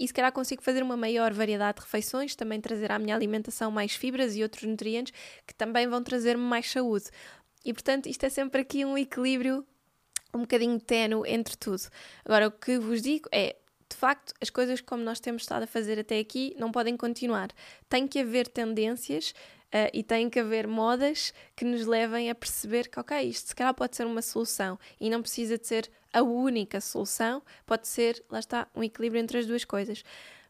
e 0.00 0.08
se 0.08 0.14
calhar 0.14 0.32
consigo 0.32 0.62
fazer 0.62 0.82
uma 0.82 0.96
maior 0.96 1.30
variedade 1.34 1.76
de 1.76 1.84
refeições, 1.84 2.34
também 2.34 2.58
trazer 2.58 2.90
à 2.90 2.98
minha 2.98 3.14
alimentação 3.14 3.70
mais 3.70 3.92
fibras 3.92 4.34
e 4.34 4.42
outros 4.42 4.62
nutrientes 4.64 5.12
que 5.46 5.54
também 5.54 5.86
vão 5.86 6.02
trazer-me 6.02 6.42
mais 6.42 6.70
saúde. 6.70 7.04
E 7.62 7.74
portanto, 7.74 8.08
isto 8.08 8.24
é 8.24 8.30
sempre 8.30 8.62
aqui 8.62 8.82
um 8.82 8.96
equilíbrio 8.96 9.62
um 10.32 10.40
bocadinho 10.40 10.80
ténue 10.80 11.28
entre 11.28 11.54
tudo. 11.54 11.82
Agora, 12.24 12.48
o 12.48 12.50
que 12.50 12.78
vos 12.78 13.02
digo 13.02 13.28
é. 13.30 13.56
De 13.90 13.96
facto, 13.96 14.32
as 14.40 14.48
coisas 14.48 14.80
como 14.80 15.02
nós 15.02 15.18
temos 15.18 15.42
estado 15.42 15.64
a 15.64 15.66
fazer 15.66 15.98
até 15.98 16.20
aqui 16.20 16.54
não 16.56 16.70
podem 16.70 16.96
continuar. 16.96 17.48
Tem 17.88 18.06
que 18.06 18.20
haver 18.20 18.48
tendências 18.48 19.34
Uh, 19.72 19.86
e 19.94 20.02
tem 20.02 20.28
que 20.28 20.40
haver 20.40 20.66
modas 20.66 21.32
que 21.54 21.64
nos 21.64 21.86
levem 21.86 22.28
a 22.28 22.34
perceber 22.34 22.88
que, 22.88 22.98
ok, 22.98 23.20
isto 23.20 23.50
se 23.50 23.54
calhar 23.54 23.72
pode 23.72 23.94
ser 23.94 24.04
uma 24.04 24.20
solução 24.20 24.76
e 25.00 25.08
não 25.08 25.22
precisa 25.22 25.56
de 25.56 25.64
ser 25.64 25.88
a 26.12 26.22
única 26.22 26.80
solução, 26.80 27.42
pode 27.66 27.86
ser, 27.88 28.24
lá 28.30 28.38
está, 28.38 28.68
um 28.74 28.82
equilíbrio 28.82 29.20
entre 29.20 29.38
as 29.38 29.46
duas 29.46 29.64
coisas. 29.64 30.02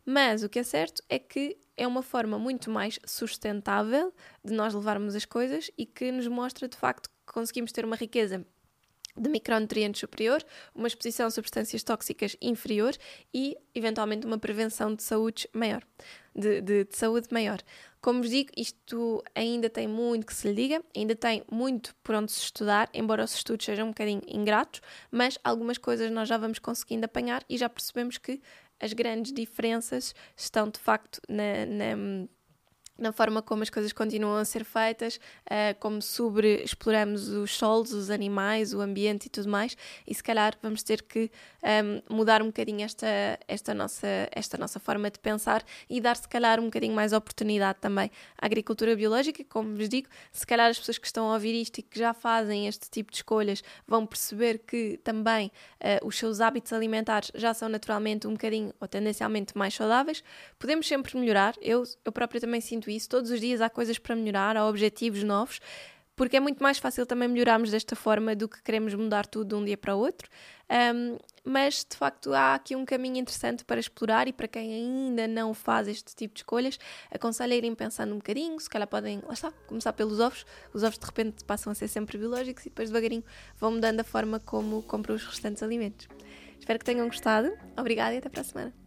Mas 0.04 0.42
o 0.42 0.48
que 0.48 0.58
é 0.58 0.62
certo 0.62 1.02
é 1.08 1.18
que 1.18 1.58
é 1.76 1.86
uma 1.86 2.02
forma 2.02 2.38
muito 2.38 2.70
mais 2.70 2.98
sustentável 3.04 4.12
de 4.44 4.52
nós 4.52 4.74
levarmos 4.74 5.14
as 5.14 5.24
coisas 5.24 5.70
e 5.76 5.84
que 5.84 6.10
nos 6.10 6.26
mostra 6.26 6.68
de 6.68 6.76
facto 6.76 7.08
que 7.08 7.32
conseguimos 7.32 7.72
ter 7.72 7.84
uma 7.84 7.96
riqueza 7.96 8.44
de 9.16 9.28
micronutrientes 9.28 10.00
superior, 10.00 10.44
uma 10.74 10.88
exposição 10.88 11.26
a 11.26 11.30
substâncias 11.30 11.82
tóxicas 11.82 12.36
inferior 12.40 12.94
e, 13.32 13.56
eventualmente, 13.74 14.26
uma 14.26 14.38
prevenção 14.38 14.94
de 14.94 15.02
saúde 15.02 15.48
maior. 15.52 15.82
De, 16.34 16.60
de, 16.60 16.84
de, 16.84 16.96
saúde 16.96 17.26
maior. 17.32 17.58
Como 18.00 18.20
vos 18.20 18.30
digo, 18.30 18.50
isto 18.56 19.22
ainda 19.34 19.68
tem 19.68 19.88
muito 19.88 20.26
que 20.26 20.32
se 20.32 20.48
lhe 20.48 20.54
diga, 20.54 20.82
ainda 20.96 21.16
tem 21.16 21.42
muito 21.50 21.94
por 22.04 22.14
onde 22.14 22.30
se 22.30 22.38
estudar, 22.40 22.88
embora 22.94 23.24
os 23.24 23.34
estudos 23.34 23.66
sejam 23.66 23.86
um 23.86 23.90
bocadinho 23.90 24.22
ingratos, 24.28 24.80
mas 25.10 25.38
algumas 25.42 25.76
coisas 25.76 26.10
nós 26.10 26.28
já 26.28 26.38
vamos 26.38 26.60
conseguindo 26.60 27.04
apanhar 27.04 27.44
e 27.48 27.58
já 27.58 27.68
percebemos 27.68 28.16
que 28.16 28.40
as 28.78 28.92
grandes 28.92 29.32
diferenças 29.32 30.14
estão 30.36 30.68
de 30.68 30.78
facto 30.78 31.20
na, 31.28 31.66
na 31.66 32.28
na 33.00 33.12
forma 33.12 33.42
como 33.42 33.62
as 33.62 33.70
coisas 33.70 33.92
continuam 33.92 34.36
a 34.36 34.44
ser 34.44 34.64
feitas, 34.64 35.16
uh, 35.46 35.78
como 35.80 36.02
sobre 36.02 36.62
exploramos 36.62 37.28
os 37.28 37.56
solos, 37.56 37.92
os 37.92 38.10
animais, 38.10 38.74
o 38.74 38.80
ambiente 38.80 39.26
e 39.26 39.28
tudo 39.28 39.48
mais, 39.48 39.76
e 40.06 40.14
se 40.14 40.22
calhar 40.22 40.56
vamos 40.62 40.82
ter 40.82 41.02
que 41.02 41.30
um, 41.62 41.68
ehm, 41.68 42.02
mudar 42.08 42.42
um 42.42 42.46
bocadinho 42.46 42.82
esta, 42.82 43.06
esta, 43.48 43.74
nossa, 43.74 44.06
esta 44.30 44.58
nossa 44.58 44.78
forma 44.78 45.10
de 45.10 45.18
pensar 45.18 45.64
e 45.88 46.00
dar 46.00 46.16
se 46.16 46.28
calhar 46.28 46.60
um 46.60 46.64
bocadinho 46.64 46.94
mais 46.94 47.12
oportunidade 47.12 47.78
também 47.80 48.10
à 48.38 48.46
agricultura 48.46 48.94
biológica, 48.94 49.42
como 49.48 49.76
vos 49.76 49.88
digo, 49.88 50.08
se 50.30 50.46
calhar 50.46 50.68
as 50.68 50.78
pessoas 50.78 50.98
que 50.98 51.06
estão 51.06 51.30
a 51.30 51.34
ouvir 51.34 51.60
isto 51.60 51.78
e 51.78 51.82
que 51.82 51.98
já 51.98 52.12
fazem 52.12 52.66
este 52.66 52.90
tipo 52.90 53.10
de 53.10 53.18
escolhas 53.18 53.62
vão 53.86 54.06
perceber 54.06 54.58
que 54.58 54.98
também 55.02 55.50
uh, 55.80 56.06
os 56.06 56.18
seus 56.18 56.40
hábitos 56.40 56.72
alimentares 56.72 57.32
já 57.34 57.54
são 57.54 57.68
naturalmente 57.68 58.26
um 58.26 58.32
bocadinho 58.32 58.74
ou 58.78 58.86
tendencialmente 58.86 59.56
mais 59.56 59.74
saudáveis. 59.74 60.22
Podemos 60.58 60.86
sempre 60.86 61.16
melhorar, 61.16 61.54
eu, 61.62 61.84
eu 62.04 62.12
própria 62.12 62.40
também 62.40 62.60
sinto 62.60 62.89
isso. 62.90 63.08
Todos 63.08 63.30
os 63.30 63.40
dias 63.40 63.60
há 63.60 63.70
coisas 63.70 63.98
para 63.98 64.14
melhorar, 64.16 64.56
há 64.56 64.66
objetivos 64.66 65.22
novos, 65.22 65.60
porque 66.20 66.36
é 66.36 66.40
muito 66.40 66.62
mais 66.62 66.78
fácil 66.78 67.06
também 67.06 67.28
melhorarmos 67.28 67.70
desta 67.70 67.96
forma 67.96 68.36
do 68.36 68.48
que 68.48 68.62
queremos 68.62 68.94
mudar 68.94 69.26
tudo 69.26 69.48
de 69.48 69.54
um 69.54 69.64
dia 69.64 69.78
para 69.78 69.96
o 69.96 69.98
outro. 69.98 70.28
Um, 70.70 71.16
mas 71.42 71.84
de 71.88 71.96
facto 71.96 72.32
há 72.34 72.54
aqui 72.54 72.76
um 72.76 72.84
caminho 72.84 73.16
interessante 73.16 73.64
para 73.64 73.80
explorar 73.80 74.28
e 74.28 74.32
para 74.32 74.46
quem 74.46 74.72
ainda 74.72 75.26
não 75.26 75.54
faz 75.54 75.88
este 75.88 76.14
tipo 76.14 76.34
de 76.34 76.40
escolhas, 76.40 76.78
aconselho 77.10 77.54
a 77.54 77.56
irem 77.56 77.74
pensando 77.74 78.12
um 78.12 78.18
bocadinho. 78.18 78.60
Se 78.60 78.68
calhar 78.68 78.86
podem, 78.86 79.22
lá 79.26 79.32
está, 79.32 79.50
começar 79.66 79.94
pelos 79.94 80.20
ovos. 80.20 80.44
Os 80.74 80.82
ovos 80.82 80.98
de 80.98 81.06
repente 81.06 81.42
passam 81.44 81.72
a 81.72 81.74
ser 81.74 81.88
sempre 81.88 82.18
biológicos 82.18 82.66
e 82.66 82.68
depois 82.68 82.90
devagarinho 82.90 83.24
vão 83.56 83.72
mudando 83.72 84.00
a 84.00 84.04
forma 84.04 84.38
como 84.38 84.82
compram 84.82 85.14
os 85.14 85.24
restantes 85.24 85.62
alimentos. 85.62 86.06
Espero 86.58 86.78
que 86.78 86.84
tenham 86.84 87.06
gostado. 87.06 87.50
Obrigada 87.78 88.14
e 88.14 88.18
até 88.18 88.28
para 88.28 88.42
a 88.42 88.44
semana. 88.44 88.79